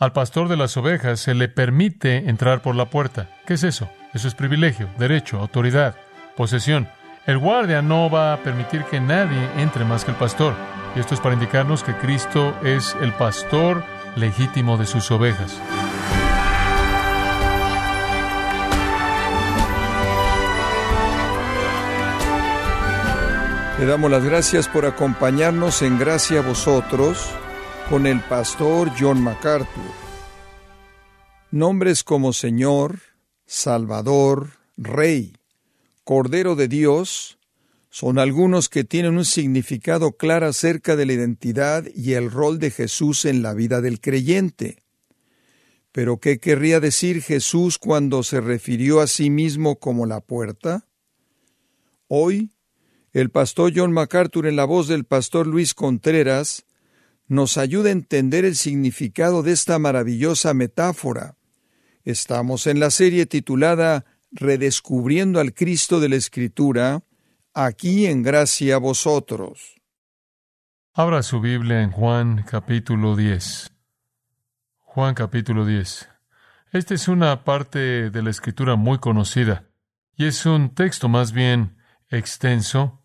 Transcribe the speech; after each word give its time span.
Al 0.00 0.12
pastor 0.12 0.48
de 0.48 0.56
las 0.56 0.78
ovejas 0.78 1.20
se 1.20 1.34
le 1.34 1.48
permite 1.48 2.30
entrar 2.30 2.62
por 2.62 2.74
la 2.74 2.86
puerta. 2.86 3.28
¿Qué 3.46 3.52
es 3.52 3.64
eso? 3.64 3.90
Eso 4.14 4.28
es 4.28 4.34
privilegio, 4.34 4.88
derecho, 4.98 5.38
autoridad, 5.38 5.94
posesión. 6.38 6.88
El 7.26 7.36
guardia 7.36 7.82
no 7.82 8.08
va 8.08 8.32
a 8.32 8.38
permitir 8.38 8.84
que 8.84 8.98
nadie 8.98 9.50
entre 9.58 9.84
más 9.84 10.06
que 10.06 10.12
el 10.12 10.16
pastor. 10.16 10.54
Y 10.96 11.00
esto 11.00 11.12
es 11.12 11.20
para 11.20 11.34
indicarnos 11.34 11.84
que 11.84 11.92
Cristo 11.92 12.54
es 12.64 12.96
el 13.02 13.12
pastor 13.12 13.84
legítimo 14.16 14.78
de 14.78 14.86
sus 14.86 15.10
ovejas. 15.10 15.60
Le 23.78 23.84
damos 23.84 24.10
las 24.10 24.24
gracias 24.24 24.66
por 24.66 24.86
acompañarnos 24.86 25.82
en 25.82 25.98
Gracia 25.98 26.38
a 26.38 26.42
vosotros 26.42 27.34
con 27.90 28.06
el 28.06 28.20
pastor 28.20 28.92
John 28.96 29.20
MacArthur. 29.20 29.66
Nombres 31.50 32.04
como 32.04 32.32
Señor, 32.32 33.00
Salvador, 33.46 34.50
Rey, 34.76 35.32
Cordero 36.04 36.54
de 36.54 36.68
Dios, 36.68 37.38
son 37.90 38.20
algunos 38.20 38.68
que 38.68 38.84
tienen 38.84 39.16
un 39.16 39.24
significado 39.24 40.12
claro 40.12 40.46
acerca 40.46 40.94
de 40.94 41.04
la 41.04 41.14
identidad 41.14 41.84
y 41.92 42.12
el 42.12 42.30
rol 42.30 42.60
de 42.60 42.70
Jesús 42.70 43.24
en 43.24 43.42
la 43.42 43.54
vida 43.54 43.80
del 43.80 44.00
creyente. 44.00 44.84
Pero 45.90 46.18
¿qué 46.18 46.38
querría 46.38 46.78
decir 46.78 47.20
Jesús 47.20 47.76
cuando 47.76 48.22
se 48.22 48.40
refirió 48.40 49.00
a 49.00 49.08
sí 49.08 49.30
mismo 49.30 49.80
como 49.80 50.06
la 50.06 50.20
puerta? 50.20 50.86
Hoy 52.06 52.52
el 53.12 53.30
pastor 53.30 53.72
John 53.74 53.90
MacArthur 53.90 54.46
en 54.46 54.54
la 54.54 54.64
voz 54.64 54.86
del 54.86 55.04
pastor 55.04 55.48
Luis 55.48 55.74
Contreras 55.74 56.64
nos 57.30 57.58
ayuda 57.58 57.90
a 57.90 57.92
entender 57.92 58.44
el 58.44 58.56
significado 58.56 59.44
de 59.44 59.52
esta 59.52 59.78
maravillosa 59.78 60.52
metáfora. 60.52 61.36
Estamos 62.02 62.66
en 62.66 62.80
la 62.80 62.90
serie 62.90 63.24
titulada 63.24 64.04
Redescubriendo 64.32 65.38
al 65.38 65.54
Cristo 65.54 66.00
de 66.00 66.08
la 66.08 66.16
Escritura, 66.16 67.04
aquí 67.54 68.06
en 68.06 68.24
gracia 68.24 68.74
a 68.74 68.78
vosotros. 68.78 69.80
Abra 70.92 71.22
su 71.22 71.40
Biblia 71.40 71.82
en 71.82 71.92
Juan 71.92 72.44
capítulo 72.48 73.14
10. 73.14 73.70
Juan 74.80 75.14
capítulo 75.14 75.64
10. 75.64 76.08
Esta 76.72 76.94
es 76.94 77.06
una 77.06 77.44
parte 77.44 78.10
de 78.10 78.22
la 78.24 78.30
escritura 78.30 78.74
muy 78.74 78.98
conocida 78.98 79.70
y 80.16 80.26
es 80.26 80.46
un 80.46 80.74
texto 80.74 81.08
más 81.08 81.30
bien 81.30 81.76
extenso 82.08 82.99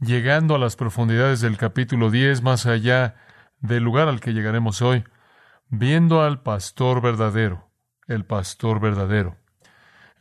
llegando 0.00 0.54
a 0.54 0.58
las 0.58 0.76
profundidades 0.76 1.40
del 1.40 1.56
capítulo 1.56 2.10
10, 2.10 2.42
más 2.42 2.66
allá 2.66 3.16
del 3.60 3.82
lugar 3.82 4.08
al 4.08 4.20
que 4.20 4.32
llegaremos 4.32 4.82
hoy, 4.82 5.04
viendo 5.68 6.22
al 6.22 6.42
pastor 6.42 7.02
verdadero, 7.02 7.70
el 8.06 8.24
pastor 8.24 8.80
verdadero. 8.80 9.36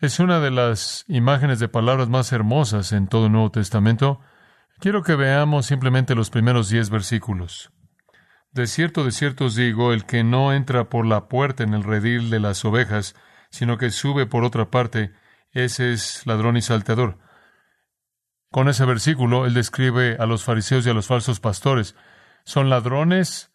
Es 0.02 0.20
una 0.20 0.40
de 0.40 0.52
las 0.52 1.06
imágenes 1.08 1.60
de 1.60 1.68
palabras 1.68 2.10
más 2.10 2.32
hermosas 2.32 2.92
en 2.92 3.08
todo 3.08 3.26
el 3.26 3.32
Nuevo 3.32 3.52
Testamento. 3.52 4.22
Quiero 4.80 5.04
que 5.04 5.16
veamos 5.16 5.66
simplemente 5.66 6.16
los 6.16 6.30
primeros 6.30 6.70
diez 6.70 6.90
versículos. 6.90 7.72
De 8.52 8.66
cierto, 8.66 9.04
de 9.04 9.12
cierto 9.12 9.46
os 9.46 9.56
digo, 9.56 9.94
el 9.94 10.06
que 10.06 10.24
no 10.24 10.54
entra 10.54 10.90
por 10.90 11.06
la 11.06 11.28
puerta 11.28 11.64
en 11.64 11.74
el 11.74 11.84
redil 11.84 12.30
de 12.30 12.40
las 12.40 12.64
ovejas, 12.66 13.16
sino 13.50 13.78
que 13.78 13.92
sube 13.92 14.26
por 14.26 14.44
otra 14.44 14.72
parte, 14.72 15.12
ese 15.52 15.94
es 15.94 16.26
ladrón 16.26 16.58
y 16.58 16.62
salteador. 16.62 17.20
Con 18.52 18.68
ese 18.68 18.84
versículo, 18.86 19.46
él 19.46 19.54
describe 19.54 20.18
a 20.20 20.26
los 20.26 20.44
fariseos 20.44 20.86
y 20.86 20.90
a 20.90 20.94
los 20.94 21.06
falsos 21.06 21.40
pastores. 21.40 21.96
Son 22.46 22.70
ladrones 22.70 23.52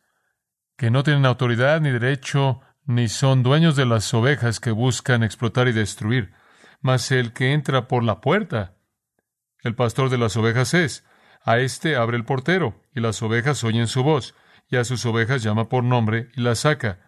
que 0.77 0.91
no 0.91 1.03
tienen 1.03 1.27
autoridad 1.27 1.81
ni 1.81 1.91
derecho, 1.91 2.61
ni 2.85 3.09
son 3.09 3.43
dueños 3.43 3.75
de 3.75 3.87
las 3.87 4.13
ovejas 4.15 4.61
que 4.61 4.71
buscan 4.71 5.25
explotar 5.25 5.67
y 5.67 5.73
destruir. 5.73 6.33
Mas 6.81 7.11
el 7.11 7.33
que 7.33 7.53
entra 7.53 7.89
por 7.89 8.05
la 8.05 8.21
puerta, 8.21 8.77
el 9.63 9.75
pastor 9.75 10.11
de 10.11 10.19
las 10.19 10.37
ovejas 10.37 10.75
es. 10.75 11.05
A 11.43 11.59
éste 11.59 11.97
abre 11.97 12.17
el 12.17 12.25
portero, 12.25 12.81
y 12.95 13.01
las 13.01 13.21
ovejas 13.21 13.65
oyen 13.65 13.89
su 13.89 14.05
voz, 14.05 14.35
y 14.69 14.77
a 14.77 14.85
sus 14.85 15.05
ovejas 15.07 15.43
llama 15.43 15.69
por 15.69 15.83
nombre 15.83 16.31
y 16.37 16.41
las 16.41 16.61
saca. 16.61 17.01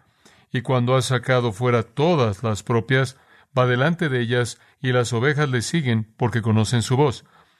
Y 0.51 0.61
cuando 0.61 0.95
ha 0.95 1.01
sacado 1.01 1.53
fuera 1.53 1.83
todas 1.83 2.43
las 2.43 2.63
propias, 2.63 3.17
va 3.57 3.65
delante 3.65 4.09
de 4.09 4.19
ellas, 4.19 4.59
y 4.81 4.91
las 4.91 5.13
ovejas 5.13 5.49
le 5.49 5.61
siguen 5.61 6.13
porque 6.17 6.41
conocen 6.41 6.81
su 6.81 6.97
voz 6.97 7.23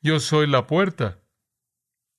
Yo 0.00 0.20
soy 0.20 0.46
la 0.46 0.66
puerta. 0.66 1.20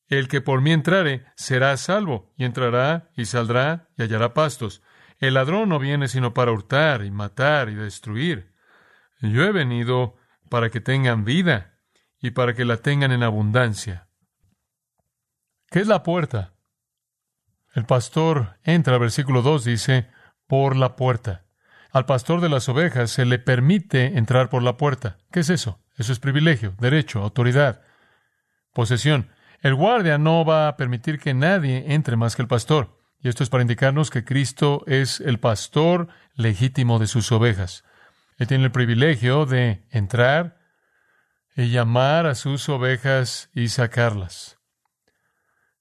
El 0.07 0.27
que 0.27 0.41
por 0.41 0.61
mí 0.61 0.71
entrare 0.71 1.25
será 1.35 1.75
salvo, 1.77 2.33
y 2.37 2.45
entrará 2.45 3.09
y 3.15 3.25
saldrá 3.25 3.89
y 3.97 4.03
hallará 4.03 4.33
pastos. 4.33 4.83
El 5.19 5.35
ladrón 5.35 5.69
no 5.69 5.79
viene 5.79 6.07
sino 6.07 6.33
para 6.33 6.51
hurtar 6.51 7.03
y 7.03 7.11
matar 7.11 7.69
y 7.69 7.75
destruir. 7.75 8.53
Yo 9.21 9.43
he 9.43 9.51
venido 9.51 10.17
para 10.49 10.69
que 10.69 10.81
tengan 10.81 11.25
vida 11.25 11.79
y 12.19 12.31
para 12.31 12.53
que 12.53 12.65
la 12.65 12.77
tengan 12.77 13.11
en 13.11 13.23
abundancia. 13.23 14.07
¿Qué 15.69 15.79
es 15.79 15.87
la 15.87 16.03
puerta? 16.03 16.53
El 17.73 17.85
pastor 17.85 18.57
entra, 18.63 18.97
versículo 18.97 19.41
2 19.41 19.65
dice, 19.65 20.09
por 20.47 20.75
la 20.75 20.95
puerta. 20.95 21.45
Al 21.91 22.05
pastor 22.05 22.41
de 22.41 22.49
las 22.49 22.69
ovejas 22.69 23.11
se 23.11 23.25
le 23.25 23.39
permite 23.39 24.17
entrar 24.17 24.49
por 24.49 24.63
la 24.63 24.77
puerta. 24.77 25.17
¿Qué 25.31 25.41
es 25.41 25.49
eso? 25.49 25.84
Eso 25.97 26.11
es 26.11 26.19
privilegio, 26.19 26.75
derecho, 26.79 27.21
autoridad, 27.21 27.81
posesión. 28.73 29.31
El 29.61 29.75
guardia 29.75 30.17
no 30.17 30.45
va 30.45 30.67
a 30.67 30.77
permitir 30.77 31.19
que 31.19 31.33
nadie 31.33 31.93
entre 31.93 32.17
más 32.17 32.35
que 32.35 32.41
el 32.41 32.47
pastor. 32.47 32.99
Y 33.21 33.29
esto 33.29 33.43
es 33.43 33.49
para 33.49 33.63
indicarnos 33.63 34.11
que 34.11 34.23
Cristo 34.23 34.83
es 34.85 35.19
el 35.19 35.39
pastor 35.39 36.09
legítimo 36.35 36.99
de 36.99 37.07
sus 37.07 37.31
ovejas. 37.31 37.83
Él 38.37 38.47
tiene 38.47 38.65
el 38.65 38.71
privilegio 38.71 39.45
de 39.45 39.85
entrar 39.89 40.59
y 41.55 41.69
llamar 41.69 42.25
a 42.27 42.35
sus 42.35 42.67
ovejas 42.69 43.49
y 43.53 43.69
sacarlas. 43.69 44.59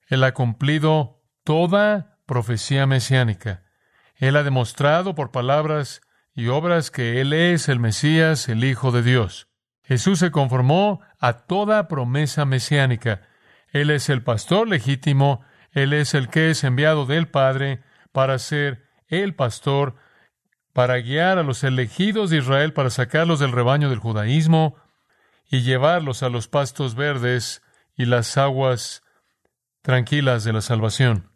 Él 0.07 0.23
ha 0.23 0.33
cumplido 0.33 1.23
toda 1.43 2.19
profecía 2.27 2.87
mesiánica. 2.87 3.65
Él 4.17 4.37
ha 4.37 4.45
demostrado 4.45 5.15
por 5.15 5.33
palabras 5.33 6.01
y 6.35 6.47
obras 6.49 6.91
que 6.91 7.21
Él 7.21 7.33
es 7.33 7.69
el 7.69 7.81
Mesías, 7.81 8.49
el 8.49 8.65
Hijo 8.65 8.93
de 8.93 9.03
Dios. 9.03 9.49
Jesús 9.85 10.19
se 10.19 10.31
conformó 10.31 11.01
a 11.21 11.45
toda 11.45 11.89
promesa 11.89 12.45
mesiánica. 12.45 13.23
Él 13.69 13.91
es 13.91 14.09
el 14.09 14.23
pastor 14.23 14.67
legítimo, 14.67 15.45
Él 15.73 15.93
es 15.93 16.15
el 16.15 16.29
que 16.29 16.51
es 16.51 16.65
enviado 16.65 17.07
del 17.07 17.29
Padre 17.29 17.83
para 18.13 18.39
ser 18.39 18.89
el 19.09 19.35
pastor, 19.35 19.97
para 20.73 20.97
guiar 20.97 21.39
a 21.39 21.43
los 21.43 21.63
elegidos 21.65 22.31
de 22.31 22.39
Israel, 22.39 22.73
para 22.73 22.91
sacarlos 22.91 23.41
del 23.41 23.53
rebaño 23.53 23.91
del 23.91 23.99
judaísmo 23.99 24.77
y 25.51 25.61
llevarlos 25.61 26.23
a 26.23 26.31
los 26.31 26.49
pastos 26.49 26.95
verdes 26.95 27.63
y 27.95 28.07
las 28.07 28.37
aguas 28.39 29.03
tranquilas 29.83 30.45
de 30.45 30.53
la 30.53 30.63
salvación. 30.63 31.31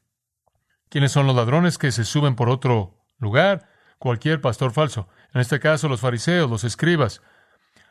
¿Quiénes 0.89 1.13
son 1.13 1.27
los 1.27 1.37
ladrones 1.37 1.77
que 1.77 1.93
se 1.93 2.05
suben 2.05 2.35
por 2.35 2.49
otro 2.49 2.97
lugar? 3.19 3.69
Cualquier 3.99 4.41
pastor 4.41 4.73
falso. 4.73 5.09
En 5.35 5.41
este 5.41 5.61
caso, 5.61 5.89
los 5.89 6.01
fariseos, 6.01 6.49
los 6.49 6.65
escribas, 6.65 7.21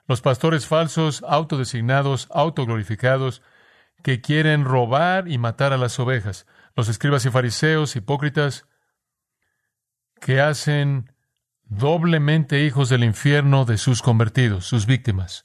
los 0.07 0.21
pastores 0.21 0.65
falsos, 0.65 1.23
autodesignados, 1.27 2.27
autoglorificados, 2.31 3.41
que 4.03 4.21
quieren 4.21 4.63
robar 4.63 5.27
y 5.27 5.37
matar 5.37 5.73
a 5.73 5.77
las 5.77 5.99
ovejas. 5.99 6.47
Los 6.75 6.87
escribas 6.87 7.25
y 7.25 7.29
fariseos, 7.29 7.95
hipócritas, 7.95 8.67
que 10.21 10.39
hacen 10.39 11.13
doblemente 11.65 12.63
hijos 12.63 12.89
del 12.89 13.03
infierno 13.03 13.65
de 13.65 13.77
sus 13.77 14.01
convertidos, 14.01 14.65
sus 14.65 14.85
víctimas, 14.85 15.43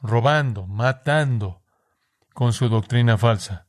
robando, 0.00 0.66
matando 0.66 1.62
con 2.32 2.54
su 2.54 2.68
doctrina 2.68 3.18
falsa. 3.18 3.66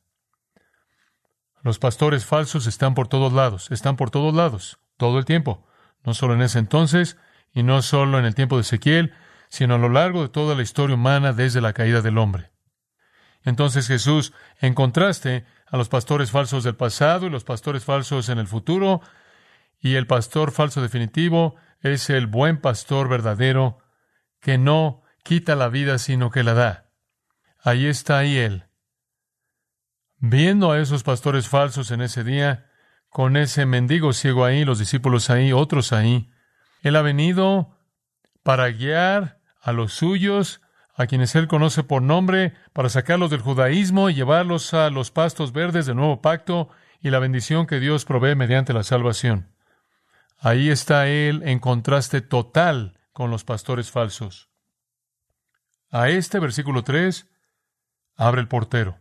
Los 1.62 1.78
pastores 1.78 2.26
falsos 2.26 2.68
están 2.68 2.96
por 2.96 3.08
todos 3.08 3.34
lados, 3.34 3.70
están 3.72 3.98
por 3.98 4.10
todos 4.10 4.34
lados, 4.34 4.80
todo 4.98 5.20
el 5.20 5.26
tiempo, 5.26 5.68
no 6.04 6.14
solo 6.14 6.34
en 6.36 6.42
ese 6.42 6.60
entonces 6.60 7.18
y 7.54 7.64
no 7.64 7.82
solo 7.82 8.18
en 8.18 8.26
el 8.26 8.34
tiempo 8.34 8.56
de 8.56 8.62
Ezequiel, 8.62 9.14
sino 9.52 9.76
a 9.76 9.78
lo 9.78 9.90
largo 9.90 10.22
de 10.22 10.30
toda 10.30 10.56
la 10.56 10.64
historia 10.64 10.96
humana 10.96 11.34
desde 11.34 11.60
la 11.60 11.74
caída 11.74 12.02
del 12.02 12.18
hombre. 12.18 12.52
Entonces 13.44 13.86
Jesús, 13.86 14.32
en 14.62 14.74
contraste 14.74 15.46
a 15.68 15.76
los 15.76 15.90
pastores 15.90 16.32
falsos 16.32 16.64
del 16.64 16.78
pasado 16.78 17.28
y 17.28 17.30
los 17.30 17.44
pastores 17.44 17.84
falsos 17.84 18.30
en 18.30 18.40
el 18.40 18.48
futuro, 18.48 19.02
Y 19.84 19.96
el 19.96 20.06
pastor 20.06 20.52
falso 20.52 20.80
definitivo 20.84 21.56
es 21.82 22.12
el 22.12 22.28
buen 22.28 22.62
pastor 22.62 23.10
verdadero 23.10 23.80
que 24.40 24.60
no 24.60 25.02
quita 25.24 25.56
la 25.56 25.70
vida, 25.70 25.98
sino 25.98 26.30
que 26.30 26.44
la 26.44 26.54
da. 26.54 26.92
Ahí 27.64 27.88
está 27.88 28.20
ahí 28.20 28.38
él. 28.38 28.66
Viendo 30.18 30.72
a 30.72 30.80
esos 30.80 31.02
pastores 31.02 31.48
falsos 31.48 31.90
en 31.90 32.02
ese 32.02 32.24
día, 32.24 32.70
con 33.10 33.38
ese 33.38 33.66
mendigo 33.66 34.14
ciego 34.14 34.46
ahí, 34.46 34.66
los 34.66 34.78
discípulos 34.78 35.32
ahí, 35.32 35.52
otros 35.52 35.94
ahí, 35.94 36.30
él 36.84 36.96
ha 36.96 37.02
venido 37.02 37.76
para 38.44 38.70
guiar 38.70 39.41
a 39.62 39.72
los 39.72 39.94
suyos, 39.94 40.62
a 40.96 41.08
quienes 41.08 41.36
él 41.36 41.48
conoce 41.48 41.84
por 41.84 42.02
nombre, 42.02 42.54
para 42.74 42.90
sacarlos 42.90 43.30
del 43.30 43.42
judaísmo 43.42 44.10
y 44.10 44.16
llevarlos 44.16 44.74
a 44.74 44.90
los 44.90 45.12
pastos 45.12 45.54
verdes 45.54 45.86
del 45.86 45.96
nuevo 45.96 46.22
pacto 46.22 46.70
y 47.00 47.10
la 47.10 47.20
bendición 47.20 47.68
que 47.68 47.80
Dios 47.80 48.06
provee 48.06 48.36
mediante 48.36 48.74
la 48.74 48.84
salvación. 48.84 49.54
Ahí 50.38 50.70
está 50.70 51.08
él 51.08 51.44
en 51.46 51.60
contraste 51.60 52.22
total 52.22 53.00
con 53.14 53.30
los 53.30 53.44
pastores 53.44 53.92
falsos. 53.92 54.50
A 55.92 56.10
este 56.10 56.40
versículo 56.40 56.84
3 56.84 57.28
abre 58.16 58.42
el 58.42 58.48
portero, 58.48 59.00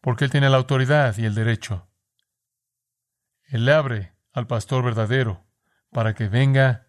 porque 0.00 0.24
él 0.24 0.30
tiene 0.30 0.50
la 0.50 0.56
autoridad 0.56 1.16
y 1.16 1.24
el 1.24 1.34
derecho. 1.34 1.88
Él 3.44 3.68
abre 3.68 4.14
al 4.32 4.46
pastor 4.46 4.84
verdadero 4.84 5.46
para 5.90 6.14
que 6.14 6.28
venga 6.28 6.87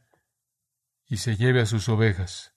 y 1.09 1.17
se 1.17 1.35
lleve 1.35 1.59
a 1.59 1.65
sus 1.65 1.89
ovejas. 1.89 2.53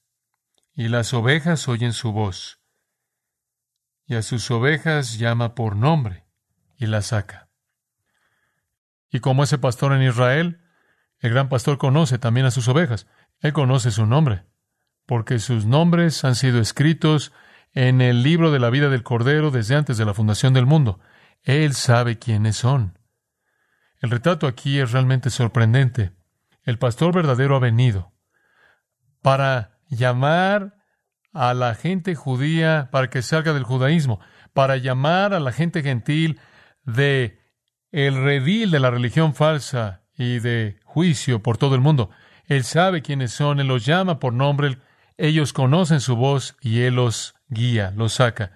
Y 0.75 0.89
las 0.89 1.15
ovejas 1.15 1.67
oyen 1.69 1.95
su 1.95 2.13
voz. 2.13 2.61
Y 4.07 4.15
a 4.15 4.23
sus 4.23 4.51
ovejas 4.51 5.19
llama 5.19 5.55
por 5.55 5.75
nombre 5.75 6.27
y 6.77 6.87
las 6.87 7.07
saca. 7.07 7.49
Y 9.11 9.21
como 9.21 9.43
ese 9.43 9.59
pastor 9.59 9.93
en 9.95 10.03
Israel, 10.03 10.61
el 11.19 11.31
gran 11.31 11.49
pastor 11.49 11.79
conoce 11.79 12.19
también 12.19 12.47
a 12.47 12.51
sus 12.51 12.69
ovejas. 12.69 13.07
Él 13.41 13.53
conoce 13.53 13.91
su 13.91 14.07
nombre, 14.07 14.45
porque 15.07 15.39
sus 15.39 15.65
nombres 15.65 16.25
han 16.25 16.35
sido 16.35 16.61
escritos 16.61 17.33
en 17.73 18.03
el 18.03 18.23
libro 18.23 18.51
de 18.51 18.59
la 18.59 18.71
vida 18.71 18.91
del 18.91 19.03
Cordero 19.03 19.51
desde 19.51 19.77
antes 19.77 19.97
de 19.97 20.05
la 20.05 20.15
fundación 20.15 20.53
del 20.53 20.67
mundo. 20.67 21.01
Él 21.43 21.75
sabe 21.75 22.19
quiénes 22.19 22.57
son. 22.57 22.99
El 24.01 24.11
retrato 24.11 24.47
aquí 24.47 24.79
es 24.79 24.93
realmente 24.93 25.31
sorprendente. 25.31 26.13
El 26.65 26.79
pastor 26.79 27.15
verdadero 27.15 27.57
ha 27.57 27.61
venido 27.61 28.13
para 29.23 29.79
llamar 29.89 30.75
a 31.33 31.55
la 31.55 31.75
gente 31.75 32.15
judía 32.15 32.89
para 32.93 33.09
que 33.09 33.23
salga 33.23 33.53
del 33.53 33.63
judaísmo, 33.63 34.21
para 34.53 34.77
llamar 34.77 35.33
a 35.33 35.41
la 35.41 35.53
gente 35.53 35.83
gentil 35.83 36.41
de 36.85 37.41
el 37.91 38.23
redil 38.23 38.71
de 38.71 38.81
la 38.81 38.91
religión 38.91 39.35
falsa 39.35 40.03
y 40.17 40.41
de 40.41 40.79
juicio 40.85 41.43
por 41.43 41.57
todo 41.57 41.75
el 41.75 41.81
mundo. 41.81 42.11
Él 42.47 42.65
sabe 42.65 43.03
quiénes 43.03 43.33
son, 43.33 43.61
Él 43.61 43.69
los 43.69 43.85
llama 43.85 44.19
por 44.19 44.33
nombre, 44.33 44.79
ellos 45.17 45.53
conocen 45.53 46.01
su 46.01 46.17
voz 46.17 46.57
y 46.61 46.81
Él 46.81 46.97
los 46.97 47.35
guía, 47.49 47.93
los 47.97 48.15
saca. 48.15 48.53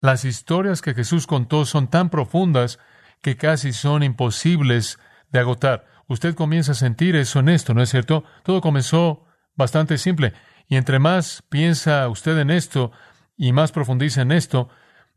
Las 0.00 0.24
historias 0.24 0.82
que 0.82 0.94
Jesús 0.94 1.26
contó 1.26 1.64
son 1.64 1.88
tan 1.88 2.10
profundas 2.10 2.78
que 3.22 3.36
casi 3.36 3.72
son 3.72 4.02
imposibles 4.02 4.98
de 5.30 5.40
agotar. 5.40 5.86
Usted 6.06 6.34
comienza 6.34 6.72
a 6.72 6.76
sentir 6.76 7.16
eso 7.16 7.40
en 7.40 7.48
esto, 7.48 7.74
¿no 7.74 7.82
es 7.82 7.90
cierto? 7.90 8.24
Todo 8.44 8.60
comenzó 8.60 9.27
bastante 9.58 9.98
simple. 9.98 10.32
Y 10.68 10.76
entre 10.76 10.98
más 10.98 11.42
piensa 11.50 12.08
usted 12.08 12.38
en 12.38 12.50
esto 12.50 12.92
y 13.36 13.52
más 13.52 13.72
profundiza 13.72 14.22
en 14.22 14.32
esto, 14.32 14.70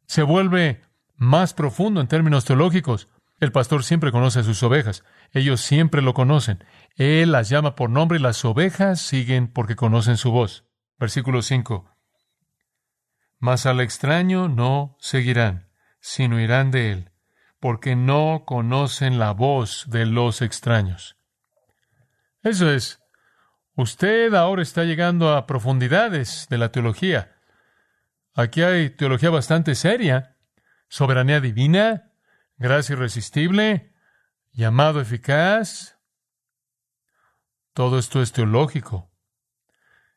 se 0.05 0.23
vuelve 0.23 0.81
más 1.15 1.53
profundo 1.53 2.01
en 2.01 2.07
términos 2.07 2.43
teológicos. 2.43 3.07
El 3.39 3.51
pastor 3.51 3.83
siempre 3.83 4.11
conoce 4.11 4.39
a 4.39 4.43
sus 4.43 4.61
ovejas. 4.63 5.03
Ellos 5.31 5.61
siempre 5.61 6.01
lo 6.01 6.13
conocen. 6.13 6.63
Él 6.95 7.31
las 7.31 7.49
llama 7.49 7.75
por 7.75 7.89
nombre 7.89 8.19
y 8.19 8.21
las 8.21 8.43
ovejas 8.43 9.01
siguen 9.01 9.47
porque 9.47 9.75
conocen 9.75 10.17
su 10.17 10.31
voz. 10.31 10.65
Versículo 10.99 11.41
5. 11.41 11.89
Mas 13.39 13.65
al 13.65 13.81
extraño 13.81 14.49
no 14.49 14.95
seguirán, 14.99 15.69
sino 15.99 16.39
irán 16.39 16.69
de 16.69 16.91
él, 16.91 17.11
porque 17.59 17.95
no 17.95 18.43
conocen 18.45 19.17
la 19.17 19.31
voz 19.31 19.85
de 19.88 20.05
los 20.05 20.43
extraños. 20.43 21.17
Eso 22.43 22.71
es, 22.71 23.00
usted 23.75 24.33
ahora 24.33 24.62
está 24.62 24.83
llegando 24.83 25.35
a 25.35 25.47
profundidades 25.47 26.47
de 26.50 26.57
la 26.57 26.71
teología. 26.71 27.35
Aquí 28.33 28.62
hay 28.62 28.89
teología 28.89 29.29
bastante 29.29 29.75
seria, 29.75 30.38
soberanía 30.88 31.41
divina, 31.41 32.13
gracia 32.57 32.94
irresistible, 32.94 33.94
llamado 34.51 35.01
eficaz. 35.01 35.97
Todo 37.73 38.00
esto 38.00 38.21
es 38.21 38.31
teológico. 38.31 39.12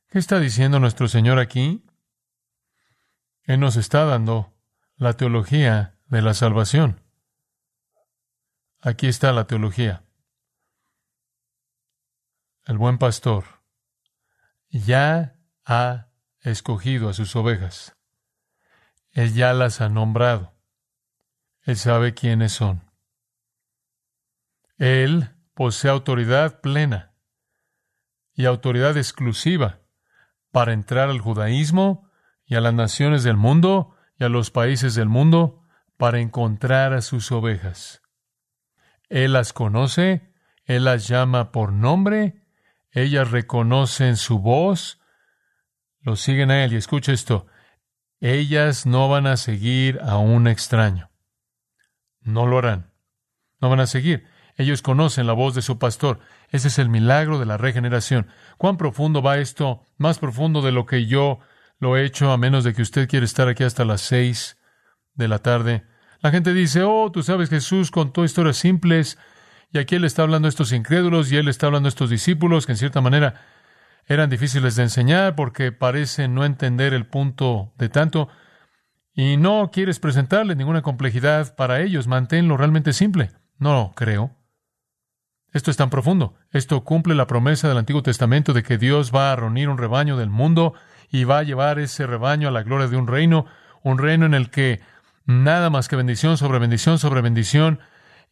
¿Qué 0.08 0.18
está 0.18 0.38
diciendo 0.38 0.78
nuestro 0.78 1.08
Señor 1.08 1.38
aquí? 1.38 1.84
Él 3.42 3.60
nos 3.60 3.76
está 3.76 4.04
dando 4.04 4.54
la 4.96 5.14
teología 5.14 5.98
de 6.06 6.22
la 6.22 6.34
salvación. 6.34 7.02
Aquí 8.80 9.06
está 9.06 9.32
la 9.32 9.46
teología. 9.46 10.04
El 12.66 12.78
buen 12.78 12.96
pastor 12.96 13.44
ya 14.70 15.36
ha 15.66 16.08
escogido 16.40 17.10
a 17.10 17.12
sus 17.12 17.36
ovejas. 17.36 17.94
Él 19.10 19.34
ya 19.34 19.52
las 19.52 19.82
ha 19.82 19.90
nombrado. 19.90 20.54
Él 21.62 21.76
sabe 21.76 22.14
quiénes 22.14 22.52
son. 22.52 22.90
Él 24.78 25.30
posee 25.54 25.90
autoridad 25.90 26.60
plena 26.60 27.14
y 28.32 28.46
autoridad 28.46 28.96
exclusiva 28.96 29.80
para 30.50 30.72
entrar 30.72 31.10
al 31.10 31.20
judaísmo 31.20 32.10
y 32.46 32.56
a 32.56 32.60
las 32.60 32.74
naciones 32.74 33.24
del 33.24 33.36
mundo 33.36 33.94
y 34.18 34.24
a 34.24 34.28
los 34.28 34.50
países 34.50 34.94
del 34.94 35.08
mundo 35.08 35.62
para 35.96 36.20
encontrar 36.20 36.92
a 36.92 37.02
sus 37.02 37.30
ovejas. 37.30 38.02
Él 39.08 39.34
las 39.34 39.52
conoce, 39.52 40.32
Él 40.64 40.84
las 40.84 41.06
llama 41.06 41.52
por 41.52 41.72
nombre, 41.72 42.43
ellas 42.94 43.30
reconocen 43.30 44.16
su 44.16 44.38
voz, 44.38 45.00
lo 46.00 46.16
siguen 46.16 46.50
a 46.50 46.64
Él 46.64 46.72
y 46.72 46.76
escucha 46.76 47.12
esto, 47.12 47.46
ellas 48.20 48.86
no 48.86 49.08
van 49.08 49.26
a 49.26 49.36
seguir 49.36 50.00
a 50.02 50.16
un 50.16 50.46
extraño. 50.46 51.10
No 52.20 52.46
lo 52.46 52.58
harán. 52.58 52.92
No 53.60 53.68
van 53.68 53.80
a 53.80 53.86
seguir. 53.86 54.26
Ellos 54.56 54.82
conocen 54.82 55.26
la 55.26 55.32
voz 55.32 55.54
de 55.54 55.62
su 55.62 55.78
pastor. 55.78 56.20
Ese 56.48 56.68
es 56.68 56.78
el 56.78 56.88
milagro 56.88 57.38
de 57.38 57.46
la 57.46 57.58
regeneración. 57.58 58.28
¿Cuán 58.56 58.76
profundo 58.76 59.20
va 59.20 59.38
esto? 59.38 59.82
Más 59.98 60.18
profundo 60.18 60.62
de 60.62 60.72
lo 60.72 60.86
que 60.86 61.06
yo 61.06 61.40
lo 61.78 61.96
he 61.96 62.04
hecho, 62.04 62.30
a 62.30 62.38
menos 62.38 62.64
de 62.64 62.72
que 62.72 62.82
usted 62.82 63.08
quiera 63.08 63.26
estar 63.26 63.48
aquí 63.48 63.64
hasta 63.64 63.84
las 63.84 64.00
seis 64.00 64.56
de 65.14 65.28
la 65.28 65.40
tarde. 65.40 65.84
La 66.20 66.30
gente 66.30 66.54
dice, 66.54 66.82
oh, 66.82 67.10
tú 67.12 67.22
sabes, 67.22 67.50
Jesús 67.50 67.90
contó 67.90 68.24
historias 68.24 68.56
simples, 68.56 69.18
y 69.74 69.78
aquí 69.78 69.96
él 69.96 70.04
está 70.04 70.22
hablando 70.22 70.46
a 70.46 70.50
estos 70.50 70.72
incrédulos, 70.72 71.32
y 71.32 71.36
él 71.36 71.48
está 71.48 71.66
hablando 71.66 71.88
a 71.88 71.90
estos 71.90 72.08
discípulos, 72.08 72.64
que 72.64 72.72
en 72.72 72.78
cierta 72.78 73.00
manera 73.00 73.42
eran 74.06 74.30
difíciles 74.30 74.76
de 74.76 74.84
enseñar 74.84 75.34
porque 75.34 75.72
parecen 75.72 76.32
no 76.32 76.44
entender 76.44 76.94
el 76.94 77.06
punto 77.06 77.72
de 77.76 77.88
tanto, 77.88 78.28
y 79.14 79.36
no 79.36 79.72
quieres 79.72 79.98
presentarles 79.98 80.56
ninguna 80.56 80.82
complejidad 80.82 81.56
para 81.56 81.80
ellos, 81.80 82.06
manténlo 82.06 82.56
realmente 82.56 82.92
simple. 82.92 83.32
No 83.58 83.92
creo. 83.96 84.36
Esto 85.52 85.72
es 85.72 85.76
tan 85.76 85.90
profundo. 85.90 86.34
Esto 86.52 86.84
cumple 86.84 87.16
la 87.16 87.26
promesa 87.26 87.68
del 87.68 87.78
Antiguo 87.78 88.02
Testamento 88.02 88.52
de 88.52 88.62
que 88.62 88.78
Dios 88.78 89.12
va 89.12 89.32
a 89.32 89.36
reunir 89.36 89.68
un 89.68 89.78
rebaño 89.78 90.16
del 90.16 90.30
mundo 90.30 90.74
y 91.10 91.24
va 91.24 91.38
a 91.38 91.42
llevar 91.42 91.80
ese 91.80 92.06
rebaño 92.06 92.46
a 92.46 92.52
la 92.52 92.62
gloria 92.62 92.86
de 92.86 92.96
un 92.96 93.08
reino, 93.08 93.46
un 93.82 93.98
reino 93.98 94.24
en 94.24 94.34
el 94.34 94.50
que 94.50 94.80
nada 95.26 95.68
más 95.68 95.88
que 95.88 95.96
bendición 95.96 96.36
sobre 96.36 96.60
bendición 96.60 97.00
sobre 97.00 97.22
bendición, 97.22 97.80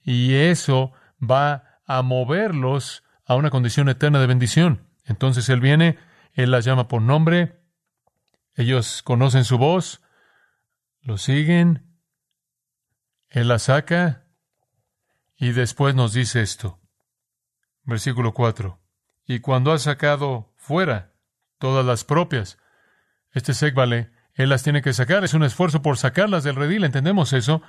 y 0.04 0.34
eso 0.34 0.92
va 1.22 1.80
a 1.86 2.02
moverlos 2.02 3.04
a 3.24 3.34
una 3.36 3.50
condición 3.50 3.88
eterna 3.88 4.20
de 4.20 4.26
bendición. 4.26 4.88
Entonces 5.04 5.48
Él 5.48 5.60
viene, 5.60 5.98
Él 6.32 6.50
las 6.50 6.64
llama 6.64 6.88
por 6.88 7.02
nombre, 7.02 7.60
ellos 8.54 9.02
conocen 9.02 9.44
su 9.44 9.58
voz, 9.58 10.02
lo 11.00 11.18
siguen, 11.18 11.96
Él 13.28 13.48
las 13.48 13.64
saca, 13.64 14.26
y 15.36 15.52
después 15.52 15.94
nos 15.94 16.12
dice 16.12 16.42
esto. 16.42 16.80
Versículo 17.84 18.32
4. 18.32 18.78
Y 19.26 19.40
cuando 19.40 19.72
ha 19.72 19.78
sacado 19.78 20.52
fuera 20.56 21.14
todas 21.58 21.84
las 21.84 22.04
propias, 22.04 22.58
este 23.32 23.70
vale 23.72 24.12
él 24.34 24.48
las 24.48 24.62
tiene 24.62 24.82
que 24.82 24.92
sacar. 24.92 25.24
Es 25.24 25.34
un 25.34 25.42
esfuerzo 25.42 25.82
por 25.82 25.98
sacarlas 25.98 26.44
del 26.44 26.56
redil. 26.56 26.84
¿Entendemos 26.84 27.32
eso? 27.32 27.62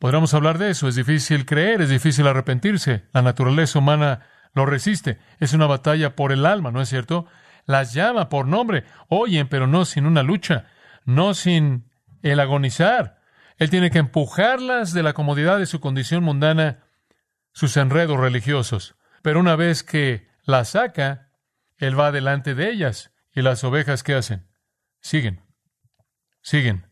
Podríamos 0.00 0.32
hablar 0.32 0.56
de 0.56 0.70
eso. 0.70 0.88
Es 0.88 0.96
difícil 0.96 1.44
creer, 1.44 1.82
es 1.82 1.90
difícil 1.90 2.26
arrepentirse. 2.26 3.04
La 3.12 3.20
naturaleza 3.20 3.78
humana 3.78 4.26
lo 4.54 4.64
resiste. 4.64 5.18
Es 5.38 5.52
una 5.52 5.66
batalla 5.66 6.16
por 6.16 6.32
el 6.32 6.46
alma, 6.46 6.72
¿no 6.72 6.80
es 6.80 6.88
cierto? 6.88 7.26
Las 7.66 7.92
llama 7.92 8.30
por 8.30 8.46
nombre. 8.46 8.84
Oyen, 9.08 9.46
pero 9.46 9.66
no 9.66 9.84
sin 9.84 10.06
una 10.06 10.22
lucha, 10.22 10.64
no 11.04 11.34
sin 11.34 11.90
el 12.22 12.40
agonizar. 12.40 13.20
Él 13.58 13.68
tiene 13.68 13.90
que 13.90 13.98
empujarlas 13.98 14.94
de 14.94 15.02
la 15.02 15.12
comodidad 15.12 15.58
de 15.58 15.66
su 15.66 15.80
condición 15.80 16.24
mundana 16.24 16.78
sus 17.52 17.76
enredos 17.76 18.18
religiosos. 18.18 18.96
Pero 19.20 19.38
una 19.38 19.54
vez 19.54 19.82
que 19.82 20.28
la 20.44 20.64
saca, 20.64 21.30
Él 21.76 22.00
va 22.00 22.10
delante 22.10 22.54
de 22.54 22.70
ellas. 22.70 23.12
¿Y 23.34 23.42
las 23.42 23.62
ovejas 23.64 24.02
qué 24.02 24.14
hacen? 24.14 24.48
Siguen. 25.02 25.42
Siguen. 26.40 26.89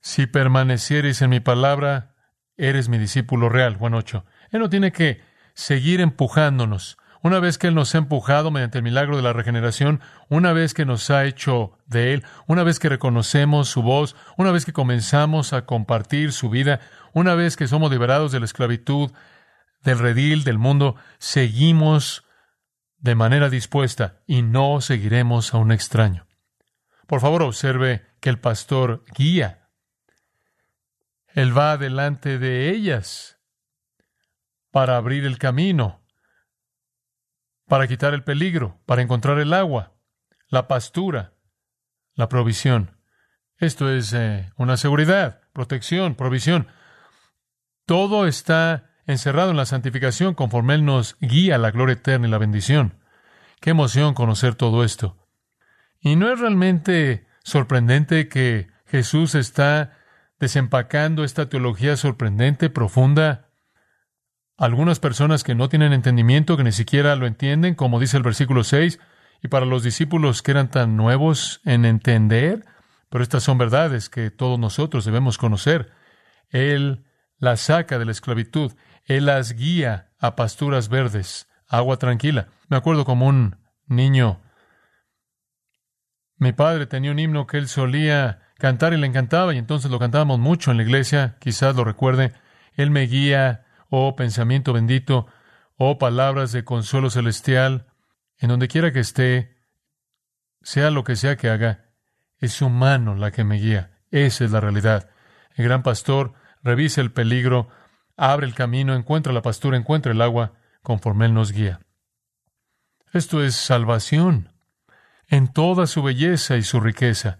Si 0.00 0.26
permanecieres 0.26 1.22
en 1.22 1.30
mi 1.30 1.40
palabra, 1.40 2.14
eres 2.56 2.88
mi 2.88 2.98
discípulo 2.98 3.48
real. 3.48 3.76
Juan 3.76 3.94
8. 3.94 4.24
Él 4.50 4.60
no 4.60 4.70
tiene 4.70 4.92
que 4.92 5.20
seguir 5.54 6.00
empujándonos. 6.00 6.96
Una 7.22 7.38
vez 7.38 7.58
que 7.58 7.66
Él 7.66 7.74
nos 7.74 7.94
ha 7.94 7.98
empujado 7.98 8.50
mediante 8.50 8.78
el 8.78 8.84
milagro 8.84 9.16
de 9.16 9.22
la 9.22 9.34
regeneración, 9.34 10.00
una 10.30 10.54
vez 10.54 10.72
que 10.72 10.86
nos 10.86 11.10
ha 11.10 11.26
hecho 11.26 11.78
de 11.86 12.14
Él, 12.14 12.24
una 12.46 12.62
vez 12.62 12.78
que 12.78 12.88
reconocemos 12.88 13.68
su 13.68 13.82
voz, 13.82 14.16
una 14.38 14.52
vez 14.52 14.64
que 14.64 14.72
comenzamos 14.72 15.52
a 15.52 15.66
compartir 15.66 16.32
su 16.32 16.48
vida, 16.48 16.80
una 17.12 17.34
vez 17.34 17.56
que 17.56 17.68
somos 17.68 17.90
liberados 17.90 18.32
de 18.32 18.40
la 18.40 18.46
esclavitud, 18.46 19.12
del 19.82 19.98
redil, 19.98 20.44
del 20.44 20.58
mundo, 20.58 20.96
seguimos 21.18 22.24
de 22.98 23.14
manera 23.14 23.50
dispuesta 23.50 24.20
y 24.26 24.40
no 24.40 24.80
seguiremos 24.80 25.52
a 25.52 25.58
un 25.58 25.72
extraño. 25.72 26.26
Por 27.06 27.20
favor, 27.20 27.42
observe 27.42 28.06
que 28.20 28.30
el 28.30 28.38
pastor 28.38 29.04
guía. 29.14 29.59
Él 31.34 31.56
va 31.56 31.76
delante 31.76 32.38
de 32.38 32.70
ellas 32.70 33.38
para 34.70 34.96
abrir 34.96 35.24
el 35.24 35.38
camino, 35.38 36.02
para 37.66 37.86
quitar 37.86 38.14
el 38.14 38.24
peligro, 38.24 38.80
para 38.86 39.02
encontrar 39.02 39.38
el 39.38 39.52
agua, 39.52 39.94
la 40.48 40.66
pastura, 40.68 41.34
la 42.14 42.28
provisión. 42.28 42.96
Esto 43.58 43.90
es 43.90 44.12
eh, 44.12 44.52
una 44.56 44.76
seguridad, 44.76 45.42
protección, 45.52 46.14
provisión. 46.14 46.68
Todo 47.86 48.26
está 48.26 48.90
encerrado 49.06 49.50
en 49.50 49.56
la 49.56 49.66
santificación 49.66 50.34
conforme 50.34 50.74
Él 50.74 50.84
nos 50.84 51.16
guía 51.20 51.56
a 51.56 51.58
la 51.58 51.70
gloria 51.70 51.94
eterna 51.94 52.26
y 52.26 52.30
la 52.30 52.38
bendición. 52.38 53.00
Qué 53.60 53.70
emoción 53.70 54.14
conocer 54.14 54.54
todo 54.54 54.84
esto. 54.84 55.28
Y 56.00 56.16
no 56.16 56.32
es 56.32 56.40
realmente 56.40 57.26
sorprendente 57.44 58.28
que 58.28 58.68
Jesús 58.86 59.34
está 59.34 59.98
desempacando 60.40 61.22
esta 61.22 61.48
teología 61.48 61.96
sorprendente, 61.96 62.70
profunda, 62.70 63.50
algunas 64.56 64.98
personas 64.98 65.44
que 65.44 65.54
no 65.54 65.68
tienen 65.68 65.92
entendimiento, 65.92 66.56
que 66.56 66.64
ni 66.64 66.72
siquiera 66.72 67.14
lo 67.14 67.26
entienden, 67.26 67.74
como 67.74 68.00
dice 68.00 68.16
el 68.16 68.22
versículo 68.22 68.64
6, 68.64 68.98
y 69.42 69.48
para 69.48 69.66
los 69.66 69.82
discípulos 69.82 70.42
que 70.42 70.50
eran 70.50 70.70
tan 70.70 70.96
nuevos 70.96 71.60
en 71.64 71.84
entender, 71.84 72.64
pero 73.10 73.22
estas 73.22 73.42
son 73.42 73.58
verdades 73.58 74.08
que 74.08 74.30
todos 74.30 74.58
nosotros 74.58 75.04
debemos 75.04 75.38
conocer. 75.38 75.92
Él 76.48 77.04
las 77.38 77.60
saca 77.60 77.98
de 77.98 78.04
la 78.04 78.12
esclavitud, 78.12 78.72
Él 79.04 79.26
las 79.26 79.52
guía 79.52 80.10
a 80.18 80.36
pasturas 80.36 80.88
verdes, 80.88 81.48
agua 81.68 81.98
tranquila. 81.98 82.48
Me 82.68 82.76
acuerdo 82.76 83.04
como 83.04 83.26
un 83.26 83.56
niño, 83.86 84.40
mi 86.40 86.52
padre 86.52 86.86
tenía 86.86 87.10
un 87.10 87.18
himno 87.18 87.46
que 87.46 87.58
él 87.58 87.68
solía 87.68 88.40
cantar 88.60 88.92
y 88.92 88.96
le 88.96 89.06
encantaba, 89.08 89.52
y 89.52 89.58
entonces 89.58 89.90
lo 89.90 89.98
cantábamos 89.98 90.38
mucho 90.38 90.70
en 90.70 90.76
la 90.76 90.84
iglesia, 90.84 91.36
quizás 91.40 91.74
lo 91.74 91.82
recuerde. 91.82 92.32
Él 92.74 92.90
me 92.90 93.02
guía 93.02 93.66
oh 93.90 94.14
pensamiento 94.14 94.72
bendito, 94.72 95.26
oh 95.76 95.98
palabras 95.98 96.52
de 96.52 96.64
consuelo 96.64 97.10
celestial, 97.10 97.86
en 98.38 98.48
donde 98.48 98.68
quiera 98.68 98.92
que 98.92 99.00
esté, 99.00 99.56
sea 100.62 100.90
lo 100.90 101.04
que 101.04 101.16
sea 101.16 101.36
que 101.36 101.50
haga, 101.50 101.90
es 102.38 102.52
su 102.52 102.70
mano 102.70 103.14
la 103.14 103.32
que 103.32 103.44
me 103.44 103.56
guía. 103.56 103.98
Esa 104.10 104.44
es 104.44 104.50
la 104.50 104.60
realidad. 104.60 105.10
El 105.54 105.64
gran 105.64 105.82
pastor 105.82 106.34
revisa 106.62 107.00
el 107.00 107.12
peligro, 107.12 107.68
abre 108.16 108.46
el 108.46 108.54
camino, 108.54 108.94
encuentra 108.94 109.32
la 109.32 109.42
pastura, 109.42 109.76
encuentra 109.76 110.12
el 110.12 110.22
agua, 110.22 110.54
conforme 110.82 111.26
Él 111.26 111.34
nos 111.34 111.52
guía. 111.52 111.80
Esto 113.12 113.42
es 113.42 113.56
salvación 113.56 114.52
en 115.26 115.52
toda 115.52 115.86
su 115.86 116.02
belleza 116.02 116.56
y 116.56 116.62
su 116.62 116.80
riqueza. 116.80 117.38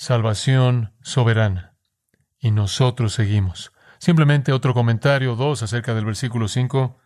Salvación 0.00 0.94
soberana. 1.02 1.76
Y 2.38 2.52
nosotros 2.52 3.12
seguimos. 3.12 3.70
Simplemente 3.98 4.50
otro 4.50 4.72
comentario, 4.72 5.36
dos, 5.36 5.62
acerca 5.62 5.92
del 5.92 6.06
versículo 6.06 6.48
5. 6.48 6.96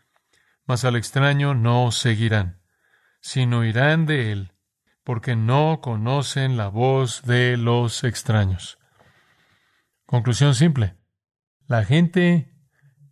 Mas 0.64 0.84
al 0.84 0.94
extraño 0.94 1.54
no 1.54 1.90
seguirán, 1.90 2.62
sino 3.20 3.64
irán 3.64 4.06
de 4.06 4.30
él, 4.30 4.52
porque 5.02 5.34
no 5.34 5.80
conocen 5.82 6.56
la 6.56 6.68
voz 6.68 7.22
de 7.22 7.56
los 7.56 8.04
extraños. 8.04 8.78
Conclusión 10.06 10.54
simple. 10.54 10.94
La 11.66 11.84
gente 11.84 12.54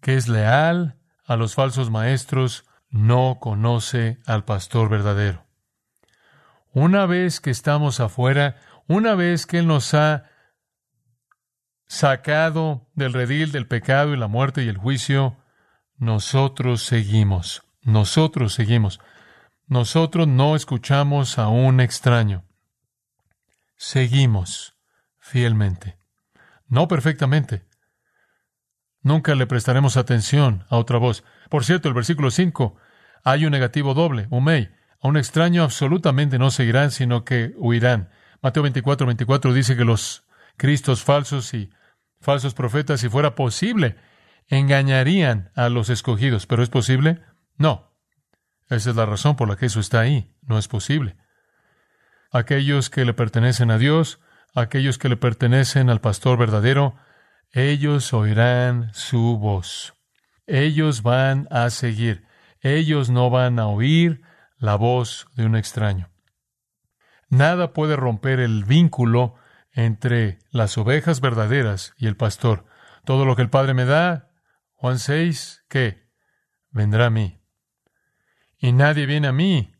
que 0.00 0.14
es 0.14 0.28
leal 0.28 1.00
a 1.26 1.34
los 1.34 1.56
falsos 1.56 1.90
maestros 1.90 2.66
no 2.88 3.38
conoce 3.40 4.20
al 4.26 4.44
pastor 4.44 4.88
verdadero. 4.88 5.44
Una 6.74 7.04
vez 7.04 7.40
que 7.40 7.50
estamos 7.50 8.00
afuera, 8.00 8.56
una 8.92 9.14
vez 9.14 9.46
que 9.46 9.58
Él 9.58 9.66
nos 9.66 9.94
ha 9.94 10.24
sacado 11.86 12.88
del 12.94 13.12
redil 13.12 13.52
del 13.52 13.66
pecado 13.66 14.14
y 14.14 14.16
la 14.16 14.28
muerte 14.28 14.62
y 14.64 14.68
el 14.68 14.76
juicio, 14.76 15.36
nosotros 15.96 16.82
seguimos, 16.82 17.62
nosotros 17.82 18.54
seguimos. 18.54 19.00
Nosotros 19.66 20.28
no 20.28 20.56
escuchamos 20.56 21.38
a 21.38 21.48
un 21.48 21.80
extraño. 21.80 22.44
Seguimos 23.76 24.74
fielmente. 25.18 25.96
No 26.66 26.88
perfectamente. 26.88 27.64
Nunca 29.02 29.34
le 29.34 29.46
prestaremos 29.46 29.96
atención 29.96 30.64
a 30.68 30.76
otra 30.76 30.98
voz. 30.98 31.24
Por 31.48 31.64
cierto, 31.64 31.88
el 31.88 31.94
versículo 31.94 32.30
5, 32.30 32.76
hay 33.24 33.46
un 33.46 33.52
negativo 33.52 33.94
doble, 33.94 34.26
umei. 34.30 34.70
A 35.00 35.08
un 35.08 35.16
extraño 35.16 35.62
absolutamente 35.62 36.38
no 36.38 36.50
seguirán, 36.50 36.90
sino 36.90 37.24
que 37.24 37.52
huirán. 37.56 38.10
Mateo 38.42 38.64
24, 38.64 39.06
24 39.06 39.54
dice 39.54 39.76
que 39.76 39.84
los 39.84 40.24
cristos 40.56 41.04
falsos 41.04 41.54
y 41.54 41.70
falsos 42.20 42.54
profetas, 42.54 43.00
si 43.00 43.08
fuera 43.08 43.36
posible, 43.36 43.96
engañarían 44.48 45.52
a 45.54 45.68
los 45.68 45.90
escogidos. 45.90 46.46
¿Pero 46.46 46.62
es 46.62 46.68
posible? 46.68 47.22
No. 47.56 47.96
Esa 48.68 48.90
es 48.90 48.96
la 48.96 49.06
razón 49.06 49.36
por 49.36 49.48
la 49.48 49.56
que 49.56 49.66
eso 49.66 49.80
está 49.80 50.00
ahí. 50.00 50.34
No 50.42 50.58
es 50.58 50.66
posible. 50.66 51.16
Aquellos 52.32 52.90
que 52.90 53.04
le 53.04 53.14
pertenecen 53.14 53.70
a 53.70 53.78
Dios, 53.78 54.18
aquellos 54.54 54.98
que 54.98 55.08
le 55.08 55.16
pertenecen 55.16 55.88
al 55.88 56.00
pastor 56.00 56.36
verdadero, 56.36 56.96
ellos 57.52 58.12
oirán 58.12 58.92
su 58.94 59.38
voz. 59.38 59.94
Ellos 60.46 61.02
van 61.02 61.46
a 61.50 61.70
seguir. 61.70 62.26
Ellos 62.60 63.10
no 63.10 63.30
van 63.30 63.58
a 63.58 63.66
oír 63.66 64.22
la 64.56 64.74
voz 64.74 65.26
de 65.34 65.44
un 65.44 65.54
extraño. 65.54 66.11
Nada 67.32 67.72
puede 67.72 67.96
romper 67.96 68.40
el 68.40 68.64
vínculo 68.64 69.36
entre 69.72 70.38
las 70.50 70.76
ovejas 70.76 71.22
verdaderas 71.22 71.94
y 71.96 72.06
el 72.06 72.14
pastor. 72.14 72.66
Todo 73.06 73.24
lo 73.24 73.36
que 73.36 73.40
el 73.40 73.48
Padre 73.48 73.72
me 73.72 73.86
da, 73.86 74.28
Juan 74.74 74.98
6, 74.98 75.64
¿qué? 75.70 76.10
Vendrá 76.68 77.06
a 77.06 77.10
mí. 77.10 77.40
Y 78.58 78.72
nadie 78.72 79.06
viene 79.06 79.28
a 79.28 79.32
mí, 79.32 79.74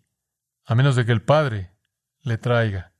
a 0.64 0.74
menos 0.74 0.96
de 0.96 1.04
que 1.04 1.12
el 1.12 1.20
Padre 1.20 1.74
le 2.22 2.38
traiga. 2.38 2.94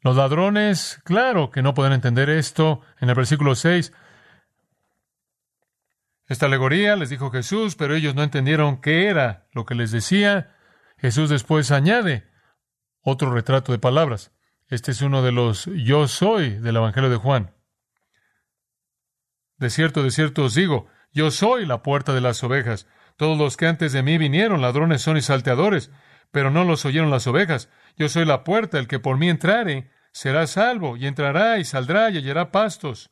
Los 0.00 0.16
ladrones, 0.16 1.00
claro 1.04 1.50
que 1.50 1.62
no 1.62 1.72
pueden 1.74 1.92
entender 1.92 2.30
esto. 2.30 2.80
En 2.98 3.10
el 3.10 3.14
versículo 3.14 3.54
6, 3.54 3.92
esta 6.26 6.46
alegoría 6.46 6.96
les 6.96 7.10
dijo 7.10 7.30
Jesús, 7.30 7.76
pero 7.76 7.94
ellos 7.94 8.16
no 8.16 8.24
entendieron 8.24 8.80
qué 8.80 9.06
era 9.06 9.46
lo 9.52 9.64
que 9.64 9.76
les 9.76 9.92
decía. 9.92 10.56
Jesús 10.98 11.30
después 11.30 11.70
añade 11.70 12.33
otro 13.04 13.32
retrato 13.32 13.70
de 13.70 13.78
palabras. 13.78 14.32
Este 14.66 14.90
es 14.90 15.02
uno 15.02 15.22
de 15.22 15.30
los 15.30 15.66
yo 15.66 16.08
soy 16.08 16.50
del 16.50 16.76
Evangelio 16.76 17.10
de 17.10 17.16
Juan. 17.16 17.54
De 19.58 19.70
cierto, 19.70 20.02
de 20.02 20.10
cierto 20.10 20.44
os 20.44 20.54
digo, 20.54 20.88
yo 21.12 21.30
soy 21.30 21.66
la 21.66 21.82
puerta 21.82 22.12
de 22.12 22.20
las 22.20 22.42
ovejas. 22.42 22.88
Todos 23.16 23.38
los 23.38 23.56
que 23.56 23.68
antes 23.68 23.92
de 23.92 24.02
mí 24.02 24.18
vinieron, 24.18 24.60
ladrones 24.60 25.02
son 25.02 25.16
y 25.16 25.20
salteadores, 25.20 25.92
pero 26.32 26.50
no 26.50 26.64
los 26.64 26.84
oyeron 26.84 27.10
las 27.10 27.26
ovejas. 27.28 27.68
Yo 27.96 28.08
soy 28.08 28.24
la 28.24 28.42
puerta, 28.42 28.78
el 28.78 28.88
que 28.88 28.98
por 28.98 29.16
mí 29.16 29.28
entrare 29.28 29.90
será 30.10 30.46
salvo, 30.46 30.96
y 30.96 31.06
entrará 31.06 31.58
y 31.58 31.64
saldrá 31.64 32.10
y 32.10 32.16
hallará 32.16 32.50
pastos. 32.50 33.10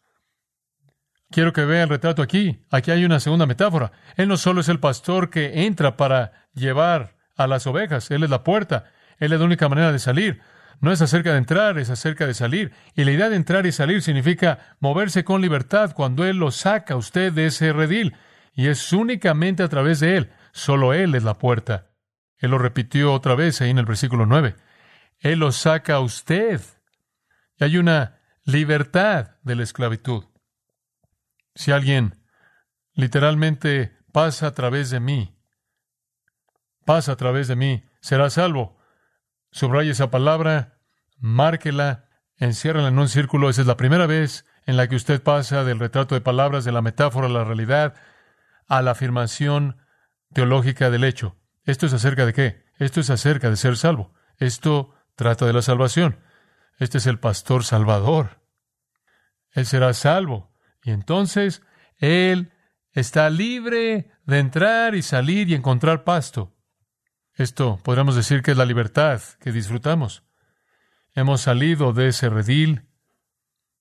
Quiero 1.30 1.52
que 1.52 1.64
vea 1.64 1.84
el 1.84 1.88
retrato 1.88 2.22
aquí. 2.22 2.64
Aquí 2.70 2.90
hay 2.90 3.04
una 3.04 3.20
segunda 3.20 3.46
metáfora. 3.46 3.92
Él 4.16 4.28
no 4.28 4.36
solo 4.36 4.60
es 4.60 4.68
el 4.68 4.80
pastor 4.80 5.30
que 5.30 5.64
entra 5.64 5.96
para 5.96 6.48
llevar 6.52 7.16
a 7.36 7.46
las 7.46 7.66
ovejas, 7.66 8.10
Él 8.10 8.24
es 8.24 8.30
la 8.30 8.44
puerta, 8.44 8.92
es 9.30 9.38
la 9.38 9.44
única 9.44 9.68
manera 9.68 9.92
de 9.92 9.98
salir. 9.98 10.40
No 10.80 10.90
es 10.90 11.00
acerca 11.00 11.30
de 11.32 11.38
entrar, 11.38 11.78
es 11.78 11.90
acerca 11.90 12.26
de 12.26 12.34
salir. 12.34 12.72
Y 12.96 13.04
la 13.04 13.12
idea 13.12 13.28
de 13.28 13.36
entrar 13.36 13.66
y 13.66 13.72
salir 13.72 14.02
significa 14.02 14.76
moverse 14.80 15.22
con 15.22 15.40
libertad 15.40 15.92
cuando 15.94 16.24
Él 16.24 16.38
lo 16.38 16.50
saca 16.50 16.94
a 16.94 16.96
usted 16.96 17.32
de 17.32 17.46
ese 17.46 17.72
redil. 17.72 18.16
Y 18.52 18.66
es 18.66 18.92
únicamente 18.92 19.62
a 19.62 19.68
través 19.68 20.00
de 20.00 20.16
Él. 20.16 20.32
Solo 20.52 20.92
Él 20.92 21.14
es 21.14 21.22
la 21.22 21.38
puerta. 21.38 21.92
Él 22.38 22.50
lo 22.50 22.58
repitió 22.58 23.12
otra 23.12 23.36
vez 23.36 23.60
ahí 23.60 23.70
en 23.70 23.78
el 23.78 23.86
versículo 23.86 24.26
9. 24.26 24.56
Él 25.20 25.38
lo 25.38 25.52
saca 25.52 25.94
a 25.94 26.00
usted. 26.00 26.60
Y 27.58 27.64
hay 27.64 27.78
una 27.78 28.18
libertad 28.44 29.36
de 29.42 29.54
la 29.54 29.62
esclavitud. 29.62 30.24
Si 31.54 31.70
alguien 31.70 32.24
literalmente 32.94 33.96
pasa 34.10 34.48
a 34.48 34.52
través 34.52 34.90
de 34.90 34.98
mí. 34.98 35.38
Pasa 36.84 37.12
a 37.12 37.16
través 37.16 37.46
de 37.46 37.54
mí. 37.54 37.84
Será 38.00 38.30
salvo. 38.30 38.81
Subraya 39.52 39.92
esa 39.92 40.10
palabra, 40.10 40.78
márquela, 41.18 42.08
enciérrala 42.38 42.88
en 42.88 42.98
un 42.98 43.08
círculo. 43.08 43.50
Esa 43.50 43.60
es 43.60 43.66
la 43.66 43.76
primera 43.76 44.06
vez 44.06 44.46
en 44.66 44.76
la 44.76 44.88
que 44.88 44.96
usted 44.96 45.22
pasa 45.22 45.62
del 45.62 45.78
retrato 45.78 46.14
de 46.14 46.20
palabras, 46.20 46.64
de 46.64 46.72
la 46.72 46.82
metáfora 46.82 47.26
a 47.26 47.30
la 47.30 47.44
realidad, 47.44 47.94
a 48.66 48.80
la 48.82 48.92
afirmación 48.92 49.76
teológica 50.32 50.90
del 50.90 51.04
hecho. 51.04 51.36
¿Esto 51.64 51.86
es 51.86 51.92
acerca 51.92 52.26
de 52.26 52.32
qué? 52.32 52.64
Esto 52.78 53.00
es 53.00 53.10
acerca 53.10 53.50
de 53.50 53.56
ser 53.56 53.76
salvo. 53.76 54.14
Esto 54.38 54.94
trata 55.14 55.46
de 55.46 55.52
la 55.52 55.62
salvación. 55.62 56.18
Este 56.78 56.98
es 56.98 57.06
el 57.06 57.18
pastor 57.18 57.64
salvador. 57.64 58.40
Él 59.50 59.66
será 59.66 59.92
salvo. 59.92 60.52
Y 60.82 60.90
entonces 60.90 61.62
Él 61.98 62.52
está 62.92 63.30
libre 63.30 64.10
de 64.24 64.38
entrar 64.38 64.94
y 64.94 65.02
salir 65.02 65.48
y 65.50 65.54
encontrar 65.54 66.04
pasto. 66.04 66.56
Esto 67.34 67.80
podríamos 67.82 68.14
decir 68.14 68.42
que 68.42 68.50
es 68.50 68.56
la 68.56 68.66
libertad 68.66 69.22
que 69.40 69.52
disfrutamos. 69.52 70.22
Hemos 71.14 71.40
salido 71.40 71.92
de 71.92 72.08
ese 72.08 72.28
redil 72.28 72.88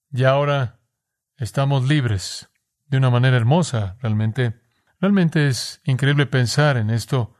y 0.09 0.23
ahora 0.23 0.79
estamos 1.37 1.87
libres 1.87 2.49
de 2.87 2.97
una 2.97 3.09
manera 3.09 3.35
hermosa, 3.35 3.97
realmente. 4.01 4.61
Realmente 5.01 5.47
es 5.47 5.81
increíble 5.83 6.27
pensar 6.27 6.77
en 6.77 6.89
esto, 6.89 7.33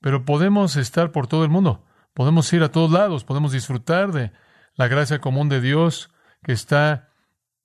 pero 0.00 0.24
podemos 0.24 0.76
estar 0.76 1.12
por 1.12 1.28
todo 1.28 1.44
el 1.44 1.50
mundo, 1.50 1.86
podemos 2.12 2.52
ir 2.52 2.62
a 2.62 2.70
todos 2.70 2.90
lados, 2.90 3.24
podemos 3.24 3.52
disfrutar 3.52 4.12
de 4.12 4.32
la 4.74 4.88
gracia 4.88 5.20
común 5.20 5.48
de 5.48 5.60
Dios 5.60 6.10
que 6.42 6.52
está 6.52 7.10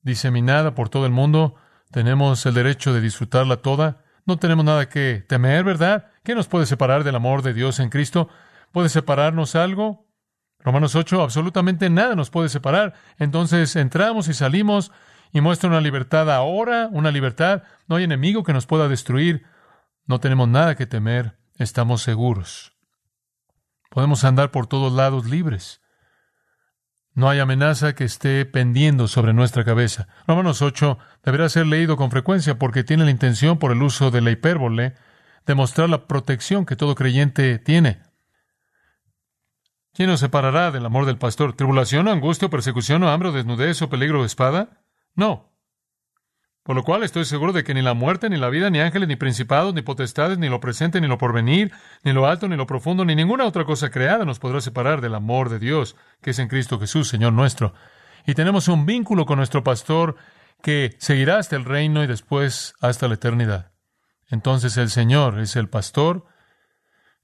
diseminada 0.04 0.74
por 0.74 0.88
todo 0.88 1.06
el 1.06 1.12
mundo, 1.12 1.56
tenemos 1.92 2.46
el 2.46 2.54
derecho 2.54 2.94
de 2.94 3.02
disfrutarla 3.02 3.58
toda, 3.58 4.04
no 4.26 4.38
tenemos 4.38 4.64
nada 4.64 4.88
que 4.88 5.26
temer, 5.28 5.64
¿verdad? 5.64 6.12
¿Qué 6.30 6.36
nos 6.36 6.48
puede 6.48 6.68
separar 6.68 7.04
del 7.04 7.16
amor 7.16 7.42
de 7.42 7.56
Dios 7.56 7.80
en 7.80 7.90
Cristo? 7.90 8.30
¿Puede 8.72 8.90
separarnos 8.90 9.56
algo? 9.56 10.06
Romanos 10.60 10.94
8, 10.94 11.24
absolutamente 11.24 11.90
nada 11.90 12.14
nos 12.14 12.30
puede 12.30 12.50
separar. 12.50 12.94
Entonces 13.18 13.76
entramos 13.76 14.28
y 14.28 14.36
salimos 14.36 14.92
y 15.32 15.42
muestra 15.42 15.72
una 15.72 15.82
libertad 15.82 16.30
ahora, 16.30 16.88
una 16.92 17.10
libertad. 17.10 17.64
No 17.88 17.96
hay 17.96 18.04
enemigo 18.04 18.44
que 18.44 18.54
nos 18.54 18.68
pueda 18.68 18.88
destruir. 18.88 19.48
No 20.06 20.20
tenemos 20.20 20.48
nada 20.48 20.76
que 20.76 20.86
temer. 20.86 21.40
Estamos 21.58 22.04
seguros. 22.04 22.78
Podemos 23.90 24.24
andar 24.24 24.52
por 24.52 24.68
todos 24.68 24.94
lados 24.94 25.26
libres. 25.26 25.82
No 27.16 27.28
hay 27.28 27.40
amenaza 27.40 27.96
que 27.96 28.04
esté 28.04 28.46
pendiendo 28.46 29.08
sobre 29.08 29.34
nuestra 29.34 29.66
cabeza. 29.66 30.08
Romanos 30.28 30.62
8 30.62 31.00
deberá 31.24 31.50
ser 31.50 31.66
leído 31.66 31.98
con 31.98 32.12
frecuencia 32.12 32.60
porque 32.60 32.84
tiene 32.84 33.06
la 33.06 33.10
intención, 33.10 33.58
por 33.58 33.72
el 33.72 33.82
uso 33.82 34.12
de 34.12 34.22
la 34.22 34.30
hipérbole, 34.30 34.94
de 35.46 35.56
mostrar 35.56 35.90
la 35.90 36.08
protección 36.08 36.66
que 36.66 36.76
todo 36.76 36.96
creyente 36.96 37.60
tiene. 37.60 38.02
¿Quién 39.94 40.10
nos 40.10 40.20
separará 40.20 40.72
del 40.72 40.86
amor 40.86 41.06
del 41.06 41.18
pastor? 41.18 41.54
¿Tribulación 41.54 42.08
o 42.08 42.12
angustia 42.12 42.48
o 42.48 42.50
persecución 42.50 43.04
o 43.04 43.10
hambre 43.10 43.30
o 43.30 43.32
desnudez 43.32 43.82
o 43.82 43.90
peligro 43.90 44.22
de 44.22 44.28
espada? 44.28 44.82
No. 45.16 45.52
Por 46.64 46.76
lo 46.76 46.84
cual 46.84 47.04
estoy 47.04 47.26
seguro 47.26 47.52
de 47.52 47.64
que 47.64 47.74
ni 47.74 47.82
la 47.82 47.94
muerte, 47.96 48.30
ni 48.30 48.38
la 48.38 48.50
vida, 48.50 48.70
ni 48.70 48.80
ángeles, 48.80 49.08
ni 49.08 49.16
principados, 49.16 49.74
ni 49.74 49.82
potestades, 49.82 50.38
ni 50.38 50.50
lo 50.50 50.60
presente, 50.60 51.02
ni 51.02 51.08
lo 51.08 51.18
porvenir, 51.18 51.72
ni 52.04 52.14
lo 52.14 52.28
alto, 52.28 52.48
ni 52.48 52.56
lo 52.56 52.68
profundo, 52.68 53.04
ni 53.06 53.16
ninguna 53.16 53.46
otra 53.46 53.66
cosa 53.66 53.90
creada 53.90 54.24
nos 54.24 54.40
podrá 54.40 54.62
separar 54.62 55.02
del 55.02 55.16
amor 55.16 55.50
de 55.50 55.60
Dios, 55.60 55.96
que 56.22 56.30
es 56.30 56.40
en 56.40 56.48
Cristo 56.48 56.80
Jesús, 56.80 57.08
Señor 57.08 57.34
nuestro. 57.34 57.74
Y 58.28 58.36
tenemos 58.36 58.68
un 58.68 58.86
vínculo 58.86 59.26
con 59.26 59.38
nuestro 59.38 59.64
pastor 59.64 60.16
que 60.62 60.96
seguirá 61.00 61.40
hasta 61.40 61.56
el 61.56 61.66
reino 61.66 62.04
y 62.04 62.08
después 62.08 62.76
hasta 62.82 63.08
la 63.08 63.16
eternidad. 63.16 63.72
Entonces 64.30 64.78
el 64.78 64.90
Señor 64.90 65.40
es 65.40 65.56
el 65.56 65.70
pastor 65.70 66.26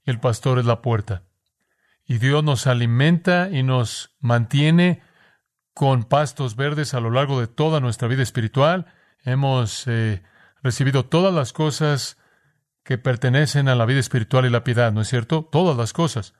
y 0.04 0.10
el 0.10 0.20
pastor 0.20 0.58
es 0.58 0.66
la 0.66 0.82
puerta. 0.82 1.22
Y 2.04 2.18
Dios 2.18 2.44
nos 2.44 2.66
alimenta 2.66 3.48
y 3.50 3.62
nos 3.62 4.16
mantiene 4.20 5.02
con 5.74 6.04
pastos 6.04 6.56
verdes 6.56 6.94
a 6.94 7.00
lo 7.00 7.10
largo 7.10 7.40
de 7.40 7.48
toda 7.48 7.80
nuestra 7.80 8.08
vida 8.08 8.22
espiritual. 8.22 8.86
Hemos 9.24 9.86
eh, 9.86 10.22
recibido 10.62 11.06
todas 11.06 11.34
las 11.34 11.52
cosas 11.52 12.16
que 12.82 12.98
pertenecen 12.98 13.68
a 13.68 13.74
la 13.74 13.84
vida 13.84 13.98
espiritual 13.98 14.46
y 14.46 14.50
la 14.50 14.64
piedad, 14.64 14.92
¿no 14.92 15.00
es 15.00 15.08
cierto? 15.08 15.44
Todas 15.44 15.76
las 15.76 15.92
cosas. 15.92 16.34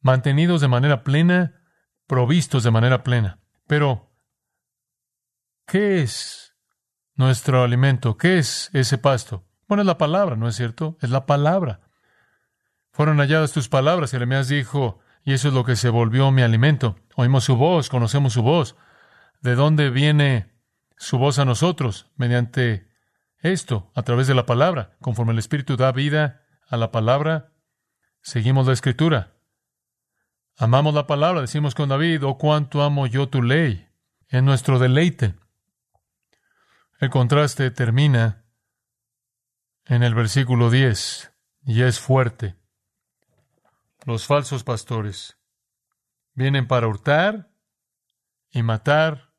Mantenidos 0.00 0.60
de 0.60 0.68
manera 0.68 1.02
plena, 1.02 1.62
provistos 2.06 2.62
de 2.62 2.70
manera 2.70 3.02
plena. 3.02 3.40
Pero, 3.66 4.12
¿qué 5.66 6.02
es 6.02 6.54
nuestro 7.14 7.62
alimento? 7.62 8.16
¿Qué 8.18 8.38
es 8.38 8.70
ese 8.74 8.98
pasto? 8.98 9.47
Bueno, 9.68 9.82
es 9.82 9.86
la 9.86 9.98
palabra, 9.98 10.34
¿no 10.34 10.48
es 10.48 10.56
cierto? 10.56 10.96
Es 11.00 11.10
la 11.10 11.26
palabra. 11.26 11.80
Fueron 12.90 13.18
halladas 13.18 13.52
tus 13.52 13.68
palabras, 13.68 14.10
Jeremías 14.10 14.48
dijo, 14.48 14.98
y 15.24 15.34
eso 15.34 15.48
es 15.48 15.54
lo 15.54 15.64
que 15.64 15.76
se 15.76 15.90
volvió 15.90 16.30
mi 16.30 16.42
alimento. 16.42 16.96
Oímos 17.14 17.44
su 17.44 17.56
voz, 17.56 17.90
conocemos 17.90 18.32
su 18.32 18.42
voz. 18.42 18.76
¿De 19.42 19.54
dónde 19.54 19.90
viene 19.90 20.54
su 20.96 21.18
voz 21.18 21.38
a 21.38 21.44
nosotros? 21.44 22.10
Mediante 22.16 22.88
esto, 23.40 23.92
a 23.94 24.02
través 24.02 24.26
de 24.26 24.34
la 24.34 24.46
palabra. 24.46 24.96
Conforme 25.00 25.32
el 25.32 25.38
Espíritu 25.38 25.76
da 25.76 25.92
vida 25.92 26.42
a 26.66 26.76
la 26.78 26.90
palabra, 26.90 27.52
seguimos 28.22 28.66
la 28.66 28.72
Escritura. 28.72 29.34
Amamos 30.56 30.94
la 30.94 31.06
palabra, 31.06 31.42
decimos 31.42 31.74
con 31.74 31.90
David, 31.90 32.24
oh 32.24 32.38
cuánto 32.38 32.82
amo 32.82 33.06
yo 33.06 33.28
tu 33.28 33.42
ley. 33.42 33.86
Es 34.28 34.42
nuestro 34.42 34.78
deleite. 34.78 35.34
El 37.00 37.10
contraste 37.10 37.70
termina 37.70 38.47
en 39.88 40.02
el 40.02 40.14
versículo 40.14 40.70
10 40.70 41.32
y 41.64 41.82
es 41.82 41.98
fuerte. 41.98 42.56
Los 44.04 44.26
falsos 44.26 44.62
pastores 44.62 45.38
vienen 46.34 46.68
para 46.68 46.86
hurtar 46.86 47.50
y 48.50 48.62
matar 48.62 49.32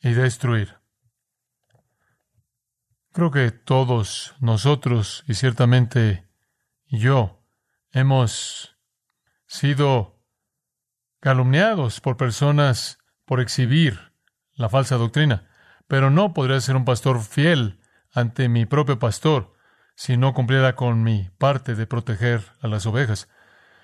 y 0.00 0.12
destruir. 0.12 0.78
Creo 3.12 3.30
que 3.30 3.50
todos 3.50 4.34
nosotros 4.40 5.24
y 5.26 5.34
ciertamente 5.34 6.28
yo 6.86 7.42
hemos 7.90 8.76
sido 9.46 10.22
calumniados 11.20 12.00
por 12.00 12.16
personas 12.16 12.98
por 13.24 13.40
exhibir 13.40 14.12
la 14.54 14.68
falsa 14.68 14.96
doctrina, 14.96 15.50
pero 15.88 16.10
no 16.10 16.34
podría 16.34 16.60
ser 16.60 16.76
un 16.76 16.84
pastor 16.84 17.22
fiel 17.22 17.81
ante 18.12 18.48
mi 18.48 18.66
propio 18.66 18.98
pastor 18.98 19.52
si 19.94 20.16
no 20.16 20.32
cumpliera 20.34 20.74
con 20.74 21.02
mi 21.02 21.30
parte 21.38 21.74
de 21.74 21.86
proteger 21.86 22.42
a 22.60 22.68
las 22.68 22.86
ovejas. 22.86 23.28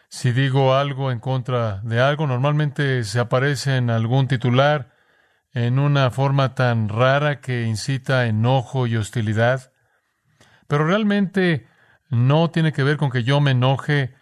Si 0.09 0.33
digo 0.33 0.75
algo 0.75 1.13
en 1.13 1.21
contra 1.21 1.81
de 1.83 2.01
algo, 2.01 2.27
normalmente 2.27 3.05
se 3.05 3.21
aparece 3.21 3.77
en 3.77 3.91
algún 3.91 4.27
titular 4.27 4.95
en 5.53 5.79
una 5.79 6.11
forma 6.11 6.55
tan 6.55 6.89
rara 6.89 7.41
que 7.41 7.65
incita 7.65 8.27
enojo 8.27 8.87
y 8.87 8.97
hostilidad. 8.97 9.73
Pero 10.67 10.87
realmente 10.87 11.67
no 12.09 12.51
tiene 12.51 12.73
que 12.73 12.83
ver 12.83 12.97
con 12.97 13.11
que 13.11 13.23
yo 13.23 13.41
me 13.41 13.53
enoje, 13.53 14.15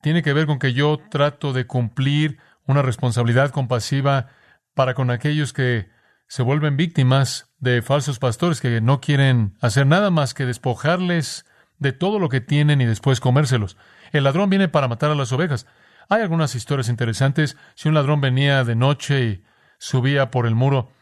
tiene 0.00 0.22
que 0.22 0.32
ver 0.32 0.46
con 0.46 0.58
que 0.58 0.72
yo 0.72 0.98
trato 1.10 1.52
de 1.52 1.66
cumplir 1.66 2.38
una 2.66 2.82
responsabilidad 2.82 3.50
compasiva 3.50 4.28
para 4.74 4.94
con 4.94 5.10
aquellos 5.10 5.52
que 5.52 5.90
se 6.30 6.44
vuelven 6.44 6.76
víctimas 6.76 7.50
de 7.58 7.82
falsos 7.82 8.20
pastores 8.20 8.60
que 8.60 8.80
no 8.80 9.00
quieren 9.00 9.56
hacer 9.60 9.84
nada 9.84 10.12
más 10.12 10.32
que 10.32 10.46
despojarles 10.46 11.44
de 11.78 11.90
todo 11.92 12.20
lo 12.20 12.28
que 12.28 12.40
tienen 12.40 12.80
y 12.80 12.86
después 12.86 13.18
comérselos. 13.18 13.76
El 14.12 14.22
ladrón 14.22 14.48
viene 14.48 14.68
para 14.68 14.86
matar 14.86 15.10
a 15.10 15.16
las 15.16 15.32
ovejas. 15.32 15.66
Hay 16.08 16.22
algunas 16.22 16.54
historias 16.54 16.88
interesantes. 16.88 17.56
Si 17.74 17.88
un 17.88 17.94
ladrón 17.94 18.20
venía 18.20 18.62
de 18.62 18.76
noche 18.76 19.24
y 19.24 19.44
subía 19.78 20.30
por 20.30 20.46
el 20.46 20.54
muro, 20.54 20.92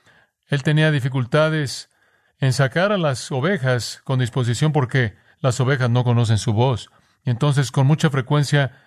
él 0.46 0.62
tenía 0.62 0.90
dificultades 0.90 1.90
en 2.38 2.54
sacar 2.54 2.90
a 2.90 2.96
las 2.96 3.30
ovejas 3.30 4.00
con 4.04 4.20
disposición 4.20 4.72
porque 4.72 5.14
las 5.40 5.60
ovejas 5.60 5.90
no 5.90 6.04
conocen 6.04 6.38
su 6.38 6.54
voz. 6.54 6.88
Y 7.22 7.28
entonces 7.28 7.70
con 7.70 7.86
mucha 7.86 8.08
frecuencia 8.08 8.80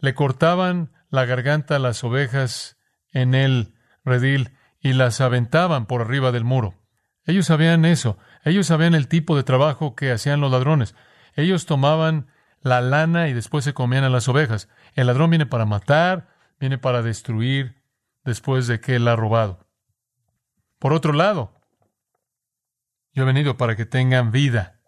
le 0.00 0.12
cortaban 0.12 0.92
la 1.08 1.24
garganta 1.24 1.76
a 1.76 1.78
las 1.78 2.04
ovejas 2.04 2.76
en 3.10 3.34
el 3.34 3.74
redil 4.04 4.52
y 4.82 4.92
las 4.92 5.20
aventaban 5.20 5.86
por 5.86 6.02
arriba 6.02 6.32
del 6.32 6.44
muro. 6.44 6.74
Ellos 7.24 7.46
sabían 7.46 7.84
eso, 7.84 8.18
ellos 8.44 8.66
sabían 8.66 8.94
el 8.94 9.06
tipo 9.08 9.36
de 9.36 9.44
trabajo 9.44 9.94
que 9.94 10.10
hacían 10.10 10.40
los 10.40 10.50
ladrones. 10.50 10.96
Ellos 11.34 11.66
tomaban 11.66 12.26
la 12.60 12.80
lana 12.80 13.28
y 13.28 13.32
después 13.32 13.64
se 13.64 13.74
comían 13.74 14.04
a 14.04 14.10
las 14.10 14.28
ovejas. 14.28 14.68
El 14.94 15.06
ladrón 15.06 15.30
viene 15.30 15.46
para 15.46 15.64
matar, 15.64 16.28
viene 16.58 16.78
para 16.78 17.02
destruir 17.02 17.82
después 18.24 18.66
de 18.66 18.80
que 18.80 18.96
él 18.96 19.06
ha 19.06 19.16
robado. 19.16 19.66
Por 20.78 20.92
otro 20.92 21.12
lado, 21.12 21.54
yo 23.12 23.22
he 23.22 23.26
venido 23.26 23.56
para 23.56 23.76
que 23.76 23.86
tengan 23.86 24.32
vida 24.32 24.80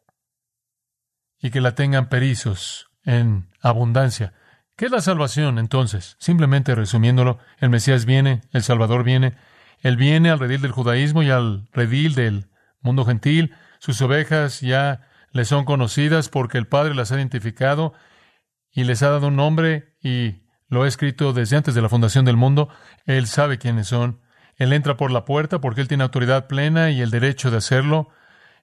y 1.38 1.50
que 1.50 1.60
la 1.60 1.74
tengan 1.74 2.08
perizos 2.08 2.90
en 3.04 3.50
abundancia. 3.60 4.34
¿Qué 4.76 4.86
es 4.86 4.90
la 4.90 5.00
salvación 5.00 5.58
entonces? 5.58 6.16
Simplemente 6.18 6.74
resumiéndolo, 6.74 7.38
el 7.58 7.70
Mesías 7.70 8.06
viene, 8.06 8.42
el 8.50 8.62
Salvador 8.64 9.04
viene, 9.04 9.36
él 9.84 9.98
viene 9.98 10.30
al 10.30 10.38
redil 10.38 10.62
del 10.62 10.72
judaísmo 10.72 11.22
y 11.22 11.28
al 11.28 11.68
redil 11.72 12.14
del 12.14 12.46
mundo 12.80 13.04
gentil, 13.04 13.54
sus 13.78 14.00
ovejas 14.00 14.62
ya 14.62 15.02
le 15.30 15.44
son 15.44 15.66
conocidas 15.66 16.30
porque 16.30 16.56
el 16.56 16.66
Padre 16.66 16.94
las 16.94 17.12
ha 17.12 17.16
identificado 17.16 17.92
y 18.72 18.84
les 18.84 19.02
ha 19.02 19.10
dado 19.10 19.28
un 19.28 19.36
nombre 19.36 19.94
y 20.02 20.42
lo 20.68 20.84
ha 20.84 20.88
escrito 20.88 21.34
desde 21.34 21.58
antes 21.58 21.74
de 21.74 21.82
la 21.82 21.90
fundación 21.90 22.24
del 22.24 22.38
mundo. 22.38 22.70
Él 23.04 23.26
sabe 23.26 23.58
quiénes 23.58 23.88
son. 23.88 24.22
Él 24.56 24.72
entra 24.72 24.96
por 24.96 25.10
la 25.10 25.26
puerta 25.26 25.60
porque 25.60 25.82
Él 25.82 25.88
tiene 25.88 26.04
autoridad 26.04 26.46
plena 26.46 26.90
y 26.90 27.02
el 27.02 27.10
derecho 27.10 27.50
de 27.50 27.58
hacerlo. 27.58 28.08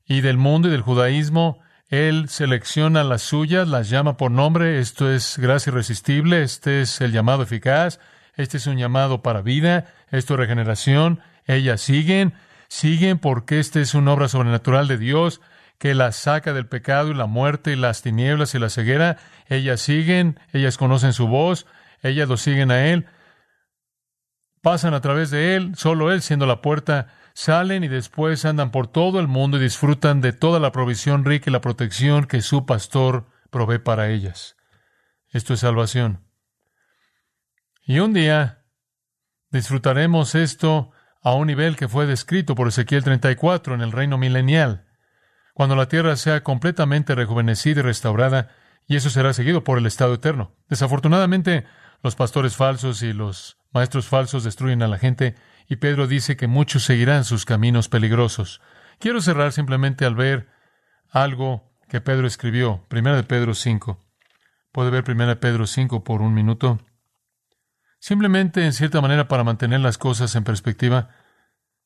Y 0.07 0.21
del 0.21 0.37
mundo 0.37 0.69
y 0.69 0.71
del 0.71 0.81
judaísmo, 0.81 1.59
Él 1.87 2.29
selecciona 2.29 3.03
las 3.03 3.21
suyas, 3.21 3.67
las 3.67 3.91
llama 3.91 4.17
por 4.17 4.31
nombre. 4.31 4.79
Esto 4.79 5.11
es 5.11 5.37
gracia 5.37 5.69
irresistible, 5.69 6.41
este 6.41 6.81
es 6.81 6.99
el 6.99 7.11
llamado 7.11 7.43
eficaz, 7.43 7.99
este 8.41 8.57
es 8.57 8.67
un 8.67 8.77
llamado 8.77 9.21
para 9.21 9.41
vida, 9.41 9.93
esto 10.09 10.33
es 10.33 10.39
regeneración. 10.39 11.21
Ellas 11.45 11.81
siguen, 11.81 12.33
siguen 12.67 13.19
porque 13.19 13.59
esta 13.59 13.79
es 13.79 13.93
una 13.93 14.13
obra 14.13 14.27
sobrenatural 14.27 14.87
de 14.87 14.97
Dios 14.97 15.41
que 15.77 15.95
las 15.95 16.15
saca 16.15 16.53
del 16.53 16.67
pecado 16.67 17.09
y 17.09 17.15
la 17.15 17.25
muerte 17.25 17.71
y 17.71 17.75
las 17.75 18.03
tinieblas 18.03 18.53
y 18.53 18.59
la 18.59 18.69
ceguera. 18.69 19.17
Ellas 19.47 19.81
siguen, 19.81 20.39
ellas 20.53 20.77
conocen 20.77 21.11
su 21.11 21.27
voz, 21.27 21.65
ellas 22.03 22.29
lo 22.29 22.37
siguen 22.37 22.69
a 22.69 22.85
Él, 22.87 23.07
pasan 24.61 24.93
a 24.93 25.01
través 25.01 25.31
de 25.31 25.55
Él, 25.55 25.73
solo 25.75 26.11
Él 26.11 26.21
siendo 26.21 26.45
la 26.45 26.61
puerta, 26.61 27.07
salen 27.33 27.83
y 27.83 27.87
después 27.87 28.45
andan 28.45 28.69
por 28.71 28.87
todo 28.87 29.19
el 29.19 29.27
mundo 29.27 29.57
y 29.57 29.61
disfrutan 29.61 30.21
de 30.21 30.33
toda 30.33 30.59
la 30.59 30.71
provisión 30.71 31.25
rica 31.25 31.49
y 31.49 31.53
la 31.53 31.61
protección 31.61 32.25
que 32.25 32.41
su 32.41 32.65
pastor 32.65 33.25
provee 33.49 33.79
para 33.79 34.09
ellas. 34.09 34.55
Esto 35.29 35.53
es 35.53 35.61
salvación. 35.61 36.30
Y 37.91 37.99
un 37.99 38.13
día 38.13 38.63
disfrutaremos 39.49 40.33
esto 40.33 40.91
a 41.21 41.33
un 41.33 41.47
nivel 41.47 41.75
que 41.75 41.89
fue 41.89 42.05
descrito 42.05 42.55
por 42.55 42.69
Ezequiel 42.69 43.03
34 43.03 43.75
en 43.75 43.81
el 43.81 43.91
reino 43.91 44.17
milenial 44.17 44.87
cuando 45.53 45.75
la 45.75 45.89
tierra 45.89 46.15
sea 46.15 46.41
completamente 46.41 47.15
rejuvenecida 47.15 47.81
y 47.81 47.83
restaurada, 47.83 48.55
y 48.87 48.95
eso 48.95 49.09
será 49.09 49.33
seguido 49.33 49.65
por 49.65 49.77
el 49.77 49.85
estado 49.85 50.13
eterno. 50.13 50.55
Desafortunadamente, 50.69 51.65
los 52.01 52.15
pastores 52.15 52.55
falsos 52.55 53.03
y 53.03 53.11
los 53.11 53.57
maestros 53.73 54.07
falsos 54.07 54.45
destruyen 54.45 54.83
a 54.83 54.87
la 54.87 54.97
gente, 54.97 55.35
y 55.67 55.75
Pedro 55.75 56.07
dice 56.07 56.37
que 56.37 56.47
muchos 56.47 56.85
seguirán 56.85 57.25
sus 57.25 57.43
caminos 57.43 57.89
peligrosos. 57.89 58.61
Quiero 58.99 59.19
cerrar 59.19 59.51
simplemente 59.51 60.05
al 60.05 60.15
ver 60.15 60.47
algo 61.09 61.69
que 61.89 61.99
Pedro 61.99 62.25
escribió, 62.25 62.85
Primera 62.87 63.17
de 63.17 63.23
Pedro 63.23 63.53
5. 63.53 63.99
¿Puede 64.71 64.91
ver 64.91 65.03
Primera 65.03 65.31
de 65.31 65.41
Pedro 65.41 65.67
5 65.67 66.05
por 66.05 66.21
un 66.21 66.33
minuto? 66.33 66.79
Simplemente, 68.01 68.65
en 68.65 68.73
cierta 68.73 68.99
manera, 68.99 69.27
para 69.27 69.43
mantener 69.43 69.79
las 69.79 69.99
cosas 69.99 70.35
en 70.35 70.43
perspectiva, 70.43 71.09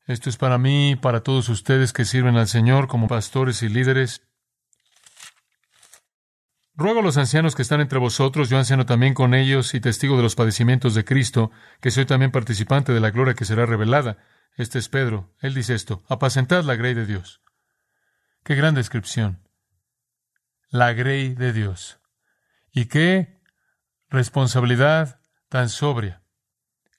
esto 0.08 0.30
es 0.30 0.38
para 0.38 0.58
mí, 0.58 0.96
para 0.96 1.20
todos 1.20 1.50
ustedes 1.50 1.92
que 1.92 2.06
sirven 2.06 2.38
al 2.38 2.48
Señor 2.48 2.88
como 2.88 3.10
pastores 3.10 3.62
y 3.64 3.68
líderes. 3.68 4.22
Ruego 6.74 7.02
a 7.02 7.04
los 7.04 7.18
ancianos 7.18 7.54
que 7.54 7.64
están 7.64 7.82
entre 7.82 8.00
vosotros, 8.00 8.50
yo 8.50 8.58
anciano 8.58 8.86
también 8.86 9.14
con 9.14 9.34
ellos 9.34 9.74
y 9.74 9.82
testigo 9.82 10.16
de 10.16 10.24
los 10.24 10.36
padecimientos 10.36 10.96
de 10.96 11.04
Cristo, 11.04 11.52
que 11.82 11.92
soy 11.92 12.06
también 12.06 12.32
participante 12.32 12.94
de 12.94 13.02
la 13.02 13.12
gloria 13.12 13.34
que 13.34 13.44
será 13.44 13.66
revelada. 13.66 14.18
Este 14.56 14.80
es 14.80 14.88
Pedro. 14.88 15.36
Él 15.42 15.54
dice 15.54 15.74
esto, 15.74 16.06
apacentad 16.08 16.64
la 16.64 16.76
grey 16.76 16.94
de 16.94 17.06
Dios. 17.06 17.42
Qué 18.46 18.56
gran 18.56 18.74
descripción. 18.74 19.46
La 20.70 20.94
grey 20.94 21.36
de 21.36 21.52
Dios. 21.52 22.00
Y 22.72 22.86
qué 22.86 23.42
responsabilidad 24.08 25.20
tan 25.50 25.70
sobria 25.70 26.22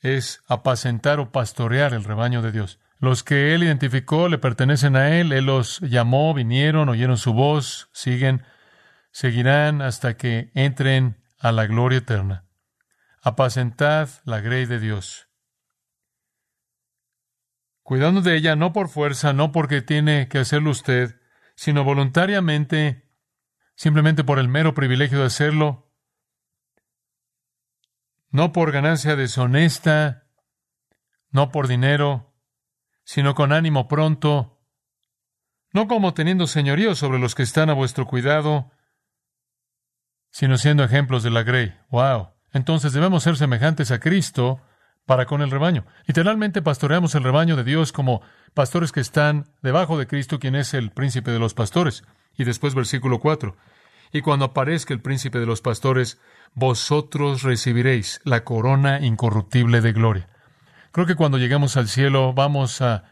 es 0.00 0.42
apacentar 0.46 1.20
o 1.20 1.32
pastorear 1.32 1.92
el 1.94 2.04
rebaño 2.04 2.42
de 2.42 2.52
Dios. 2.52 2.78
Los 2.98 3.22
que 3.22 3.54
Él 3.54 3.62
identificó 3.62 4.28
le 4.28 4.38
pertenecen 4.38 4.96
a 4.96 5.18
Él, 5.18 5.32
Él 5.32 5.46
los 5.46 5.80
llamó, 5.80 6.32
vinieron, 6.32 6.88
oyeron 6.88 7.18
su 7.18 7.32
voz, 7.32 7.90
siguen, 7.92 8.44
seguirán 9.10 9.82
hasta 9.82 10.16
que 10.16 10.50
entren 10.54 11.22
a 11.38 11.52
la 11.52 11.66
gloria 11.66 11.98
eterna. 11.98 12.44
Apacentad 13.22 14.08
la 14.24 14.40
grey 14.40 14.66
de 14.66 14.78
Dios. 14.78 15.28
Cuidando 17.82 18.20
de 18.20 18.36
ella 18.36 18.56
no 18.56 18.72
por 18.72 18.88
fuerza, 18.88 19.32
no 19.32 19.52
porque 19.52 19.82
tiene 19.82 20.28
que 20.28 20.38
hacerlo 20.38 20.70
usted, 20.70 21.20
sino 21.54 21.84
voluntariamente, 21.84 23.08
simplemente 23.74 24.24
por 24.24 24.38
el 24.38 24.48
mero 24.48 24.74
privilegio 24.74 25.18
de 25.18 25.26
hacerlo, 25.26 25.85
no 28.30 28.52
por 28.52 28.72
ganancia 28.72 29.16
deshonesta, 29.16 30.26
no 31.30 31.50
por 31.50 31.68
dinero, 31.68 32.34
sino 33.04 33.34
con 33.34 33.52
ánimo 33.52 33.88
pronto, 33.88 34.60
no 35.72 35.88
como 35.88 36.14
teniendo 36.14 36.46
señorío 36.46 36.94
sobre 36.94 37.18
los 37.18 37.34
que 37.34 37.42
están 37.42 37.70
a 37.70 37.74
vuestro 37.74 38.06
cuidado, 38.06 38.70
sino 40.30 40.58
siendo 40.58 40.84
ejemplos 40.84 41.22
de 41.22 41.30
la 41.30 41.42
grey. 41.42 41.74
¡Wow! 41.90 42.30
Entonces 42.52 42.92
debemos 42.92 43.22
ser 43.22 43.36
semejantes 43.36 43.90
a 43.90 44.00
Cristo 44.00 44.60
para 45.04 45.26
con 45.26 45.40
el 45.40 45.50
rebaño. 45.50 45.86
Literalmente 46.06 46.62
pastoreamos 46.62 47.14
el 47.14 47.22
rebaño 47.22 47.56
de 47.56 47.64
Dios 47.64 47.92
como 47.92 48.22
pastores 48.54 48.92
que 48.92 49.00
están 49.00 49.46
debajo 49.62 49.98
de 49.98 50.06
Cristo, 50.06 50.38
quien 50.38 50.56
es 50.56 50.74
el 50.74 50.90
príncipe 50.90 51.30
de 51.30 51.38
los 51.38 51.54
pastores. 51.54 52.04
Y 52.36 52.44
después 52.44 52.74
versículo 52.74 53.20
4. 53.20 53.56
Y 54.12 54.20
cuando 54.20 54.46
aparezca 54.46 54.94
el 54.94 55.00
príncipe 55.00 55.38
de 55.38 55.46
los 55.46 55.60
pastores, 55.60 56.20
vosotros 56.54 57.42
recibiréis 57.42 58.20
la 58.24 58.44
corona 58.44 59.00
incorruptible 59.00 59.80
de 59.80 59.92
gloria. 59.92 60.28
Creo 60.92 61.06
que 61.06 61.16
cuando 61.16 61.38
lleguemos 61.38 61.76
al 61.76 61.88
cielo 61.88 62.32
vamos 62.32 62.80
a 62.80 63.04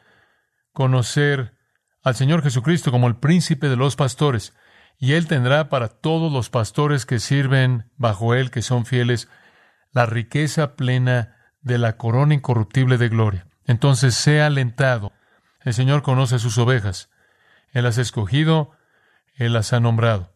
conocer 0.72 1.54
al 2.02 2.14
Señor 2.14 2.42
Jesucristo 2.42 2.90
como 2.90 3.08
el 3.08 3.16
príncipe 3.16 3.68
de 3.68 3.76
los 3.76 3.96
pastores, 3.96 4.54
y 4.98 5.12
Él 5.12 5.26
tendrá 5.26 5.68
para 5.68 5.88
todos 5.88 6.32
los 6.32 6.50
pastores 6.50 7.06
que 7.06 7.18
sirven 7.18 7.90
bajo 7.96 8.34
Él, 8.34 8.50
que 8.50 8.62
son 8.62 8.86
fieles, 8.86 9.28
la 9.92 10.06
riqueza 10.06 10.76
plena 10.76 11.36
de 11.60 11.78
la 11.78 11.96
corona 11.96 12.34
incorruptible 12.34 12.98
de 12.98 13.08
gloria. 13.08 13.46
Entonces 13.66 14.14
sea 14.14 14.46
alentado. 14.46 15.12
El 15.62 15.72
Señor 15.74 16.02
conoce 16.02 16.38
sus 16.38 16.58
ovejas. 16.58 17.10
Él 17.72 17.84
las 17.84 17.98
ha 17.98 18.02
escogido, 18.02 18.72
Él 19.34 19.54
las 19.54 19.72
ha 19.72 19.80
nombrado. 19.80 20.33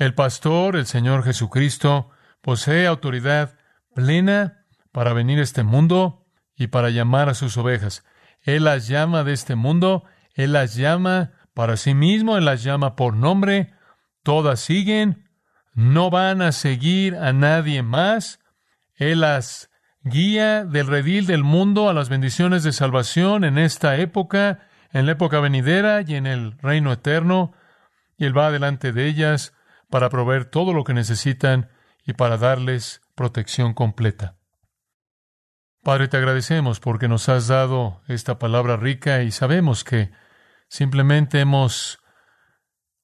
El 0.00 0.14
pastor, 0.14 0.76
el 0.76 0.86
Señor 0.86 1.24
Jesucristo, 1.24 2.08
posee 2.40 2.86
autoridad 2.86 3.58
plena 3.94 4.64
para 4.92 5.12
venir 5.12 5.38
a 5.38 5.42
este 5.42 5.62
mundo 5.62 6.24
y 6.56 6.68
para 6.68 6.88
llamar 6.88 7.28
a 7.28 7.34
sus 7.34 7.58
ovejas. 7.58 8.02
Él 8.40 8.64
las 8.64 8.88
llama 8.88 9.24
de 9.24 9.34
este 9.34 9.56
mundo, 9.56 10.04
Él 10.32 10.54
las 10.54 10.74
llama 10.74 11.32
para 11.52 11.76
sí 11.76 11.92
mismo, 11.92 12.38
Él 12.38 12.46
las 12.46 12.62
llama 12.62 12.96
por 12.96 13.12
nombre, 13.12 13.74
todas 14.22 14.60
siguen, 14.60 15.28
no 15.74 16.08
van 16.08 16.40
a 16.40 16.52
seguir 16.52 17.16
a 17.16 17.34
nadie 17.34 17.82
más, 17.82 18.40
Él 18.94 19.20
las 19.20 19.68
guía 20.02 20.64
del 20.64 20.86
redil 20.86 21.26
del 21.26 21.44
mundo 21.44 21.90
a 21.90 21.92
las 21.92 22.08
bendiciones 22.08 22.62
de 22.62 22.72
salvación 22.72 23.44
en 23.44 23.58
esta 23.58 23.96
época, 23.98 24.66
en 24.92 25.04
la 25.04 25.12
época 25.12 25.40
venidera 25.40 26.00
y 26.00 26.14
en 26.14 26.26
el 26.26 26.56
reino 26.56 26.90
eterno, 26.90 27.52
y 28.16 28.24
Él 28.24 28.34
va 28.36 28.50
delante 28.50 28.92
de 28.92 29.06
ellas 29.06 29.52
para 29.90 30.08
proveer 30.08 30.44
todo 30.46 30.72
lo 30.72 30.84
que 30.84 30.94
necesitan 30.94 31.68
y 32.06 32.14
para 32.14 32.38
darles 32.38 33.02
protección 33.14 33.74
completa. 33.74 34.36
Padre, 35.82 36.08
te 36.08 36.16
agradecemos 36.16 36.78
porque 36.78 37.08
nos 37.08 37.28
has 37.28 37.48
dado 37.48 38.02
esta 38.06 38.38
palabra 38.38 38.76
rica 38.76 39.22
y 39.22 39.30
sabemos 39.30 39.82
que 39.82 40.10
simplemente 40.68 41.40
hemos 41.40 41.98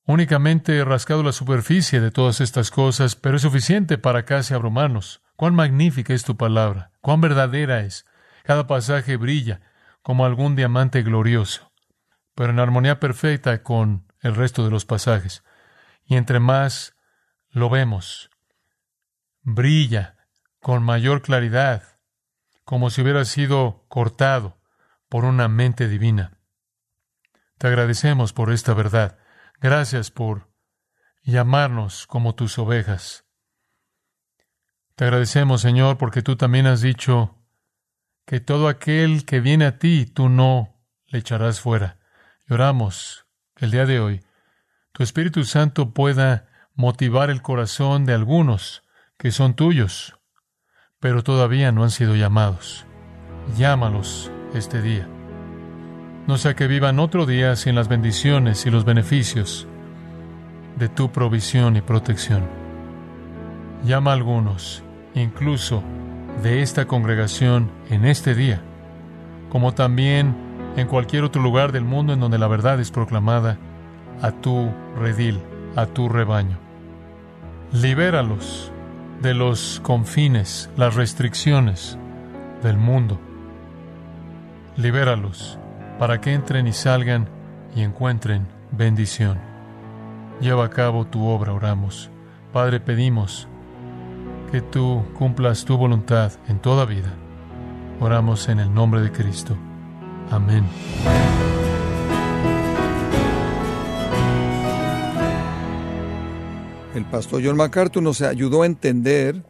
únicamente 0.07 0.85
rascado 0.85 1.23
la 1.23 1.33
superficie 1.33 2.01
de 2.01 2.11
todas 2.11 2.41
estas 2.41 2.71
cosas, 2.71 3.17
pero 3.17 3.37
es 3.37 3.43
suficiente 3.43 3.99
para 3.99 4.25
casi 4.25 4.55
abrumarnos. 4.55 5.23
Cuán 5.37 5.55
magnífica 5.55 6.15
es 6.15 6.25
tu 6.25 6.37
palabra, 6.37 6.93
cuán 7.01 7.21
verdadera 7.21 7.81
es. 7.81 8.07
Cada 8.45 8.67
pasaje 8.67 9.17
brilla 9.17 9.61
como 10.03 10.25
algún 10.25 10.55
diamante 10.55 11.03
glorioso, 11.03 11.73
pero 12.35 12.51
en 12.51 12.61
armonía 12.61 13.01
perfecta 13.01 13.63
con 13.63 14.07
el 14.21 14.35
resto 14.35 14.65
de 14.65 14.71
los 14.71 14.85
pasajes. 14.85 15.43
Y 16.07 16.17
entre 16.17 16.41
más 16.41 16.97
lo 17.51 17.69
vemos, 17.69 18.31
brilla 19.43 20.17
con 20.61 20.83
mayor 20.83 21.23
claridad 21.23 22.01
como 22.65 22.91
si 22.91 23.01
hubiera 23.01 23.25
sido 23.25 23.87
cortado 23.89 24.61
por 25.09 25.25
una 25.25 25.47
mente 25.49 25.89
divina. 25.89 26.41
Te 27.59 27.69
agradecemos 27.69 28.33
por 28.33 28.53
esta 28.53 28.75
verdad. 28.75 29.19
Gracias 29.61 30.11
por 30.11 30.51
llamarnos 31.23 32.07
como 32.07 32.35
tus 32.35 32.59
ovejas. 32.59 33.25
Te 34.97 35.05
agradecemos, 35.05 35.61
Señor, 35.61 35.97
porque 35.97 36.23
tú 36.23 36.37
también 36.37 36.67
has 36.67 36.81
dicho 36.81 37.39
que 38.25 38.41
todo 38.41 38.69
aquel 38.69 39.25
que 39.25 39.41
viene 39.41 39.67
a 39.67 39.79
ti, 39.79 40.05
tú 40.05 40.29
no 40.29 40.83
le 41.07 41.21
echarás 41.21 41.61
fuera. 41.61 41.99
Y 42.49 42.55
oramos 42.55 43.27
que 43.55 43.67
el 43.67 43.71
día 43.71 43.87
de 43.87 44.01
hoy 44.01 44.26
tu 44.97 45.03
Espíritu 45.03 45.45
Santo 45.45 45.91
pueda 45.91 46.47
motivar 46.75 47.29
el 47.31 47.43
corazón 47.43 48.05
de 48.07 48.15
algunos 48.15 48.83
que 49.19 49.31
son 49.31 49.55
tuyos 49.55 50.17
pero 51.01 51.23
todavía 51.23 51.73
no 51.73 51.83
han 51.83 51.91
sido 51.91 52.17
llamados. 52.17 52.87
Llámalos 53.57 54.31
este 54.55 54.83
día. 54.83 55.09
No 56.27 56.39
sea 56.39 56.55
que 56.55 56.67
vivan 56.67 56.99
otro 56.99 57.27
día 57.27 57.55
sin 57.55 57.75
las 57.75 57.89
bendiciones 57.89 58.67
y 58.67 58.71
los 58.71 58.85
beneficios 58.85 59.69
de 60.77 60.89
tu 60.89 61.13
provisión 61.13 61.77
y 61.77 61.81
protección. 61.81 62.45
Llama 63.85 64.11
a 64.11 64.15
algunos, 64.15 64.83
incluso 65.15 65.83
de 66.43 66.63
esta 66.63 66.87
congregación, 66.87 67.71
en 67.89 68.05
este 68.05 68.35
día, 68.35 68.61
como 69.49 69.75
también 69.75 70.35
en 70.77 70.89
cualquier 70.89 71.23
otro 71.23 71.41
lugar 71.41 71.73
del 71.73 71.85
mundo 71.85 72.13
en 72.13 72.21
donde 72.21 72.39
la 72.39 72.49
verdad 72.49 72.81
es 72.81 72.91
proclamada, 72.91 73.59
a 74.23 74.31
tu 74.31 74.71
redil, 74.97 75.41
a 75.75 75.87
tu 75.87 76.09
rebaño. 76.09 76.59
Libéralos 77.73 78.73
de 79.21 79.35
los 79.35 79.81
confines, 79.83 80.71
las 80.77 80.95
restricciones 80.95 81.99
del 82.63 82.77
mundo. 82.77 83.19
Libéralos 84.77 85.59
para 85.99 86.21
que 86.21 86.33
entren 86.33 86.67
y 86.67 86.73
salgan 86.73 87.29
y 87.75 87.83
encuentren 87.83 88.47
bendición. 88.73 89.39
Lleva 90.41 90.67
a 90.67 90.71
cabo 90.71 91.07
tu 91.07 91.27
obra, 91.27 91.53
oramos. 91.53 92.11
Padre, 92.53 92.81
pedimos 92.81 93.49
que 94.51 94.61
tú 94.61 95.05
cumplas 95.15 95.65
tu 95.65 95.77
voluntad 95.77 96.33
en 96.49 96.59
toda 96.59 96.85
vida. 96.85 97.13
Oramos 98.01 98.49
en 98.49 98.61
el 98.61 98.73
nombre 98.73 99.01
de 99.01 99.11
Cristo. 99.11 99.57
Amén. 100.31 100.65
El 106.97 107.05
pastor 107.05 107.45
John 107.45 107.59
MacArthur 107.59 108.03
nos 108.03 108.23
ayudó 108.23 108.63
a 108.63 108.67
entender 108.67 109.45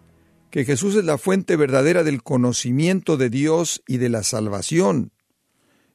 que 0.50 0.64
Jesús 0.64 0.96
es 0.96 1.04
la 1.04 1.16
fuente 1.16 1.54
verdadera 1.54 2.02
del 2.02 2.24
conocimiento 2.24 3.16
de 3.16 3.30
Dios 3.30 3.84
y 3.86 3.98
de 3.98 4.08
la 4.08 4.24
salvación. 4.24 5.12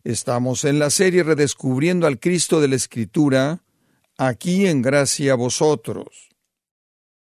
Estamos 0.06 0.64
en 0.64 0.80
la 0.80 0.90
serie 0.90 1.24
Redescubriendo 1.24 2.08
al 2.08 2.22
Cristo 2.22 2.62
de 2.62 2.70
la 2.70 2.78
Escritura, 2.78 3.64
aquí 4.18 4.66
en 4.66 4.82
gracia 4.82 5.34
a 5.34 5.36
vosotros. 5.36 6.30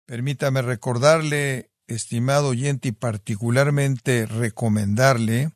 Permítame 0.06 0.62
recordarle, 0.62 1.72
estimado 1.88 2.50
oyente, 2.50 2.90
y 2.90 2.92
particularmente 2.92 4.28
recomendarle 4.28 5.50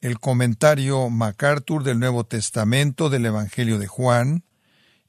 el 0.00 0.18
comentario 0.18 1.10
MacArthur 1.10 1.84
del 1.84 1.98
Nuevo 1.98 2.24
Testamento 2.24 3.10
del 3.10 3.26
Evangelio 3.26 3.78
de 3.78 3.86
Juan, 3.86 4.44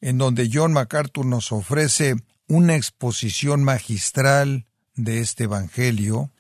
en 0.01 0.17
donde 0.17 0.49
John 0.51 0.73
MacArthur 0.73 1.25
nos 1.25 1.53
ofrece 1.53 2.17
una 2.49 2.75
exposición 2.75 3.63
magistral 3.63 4.65
de 4.95 5.19
este 5.19 5.45
Evangelio, 5.45 6.31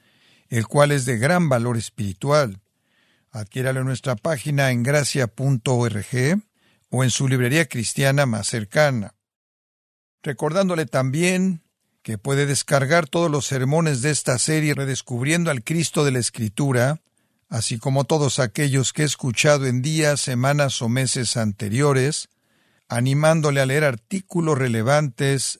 el 0.49 0.67
cual 0.67 0.91
es 0.91 1.05
de 1.05 1.17
gran 1.17 1.49
valor 1.49 1.77
espiritual. 1.77 2.59
Adquiéralo 3.31 3.81
en 3.81 3.85
nuestra 3.85 4.15
página 4.15 4.71
en 4.71 4.81
gracia.org 4.81 6.41
o 6.89 7.03
en 7.03 7.11
su 7.11 7.27
librería 7.27 7.67
cristiana 7.67 8.25
más 8.25 8.47
cercana. 8.47 9.13
Recordándole 10.23 10.87
también 10.87 11.61
que 12.01 12.17
puede 12.17 12.47
descargar 12.47 13.07
todos 13.07 13.29
los 13.29 13.45
sermones 13.45 14.01
de 14.01 14.09
esta 14.09 14.39
serie 14.39 14.73
redescubriendo 14.73 15.51
al 15.51 15.63
Cristo 15.63 16.03
de 16.03 16.11
la 16.11 16.19
Escritura, 16.19 17.01
así 17.49 17.77
como 17.77 18.05
todos 18.05 18.39
aquellos 18.39 18.93
que 18.93 19.03
he 19.03 19.05
escuchado 19.05 19.67
en 19.67 19.83
días, 19.83 20.19
semanas 20.19 20.81
o 20.81 20.89
meses 20.89 21.37
anteriores, 21.37 22.29
animándole 22.87 23.61
a 23.61 23.67
leer 23.67 23.83
artículos 23.83 24.57
relevantes 24.57 25.59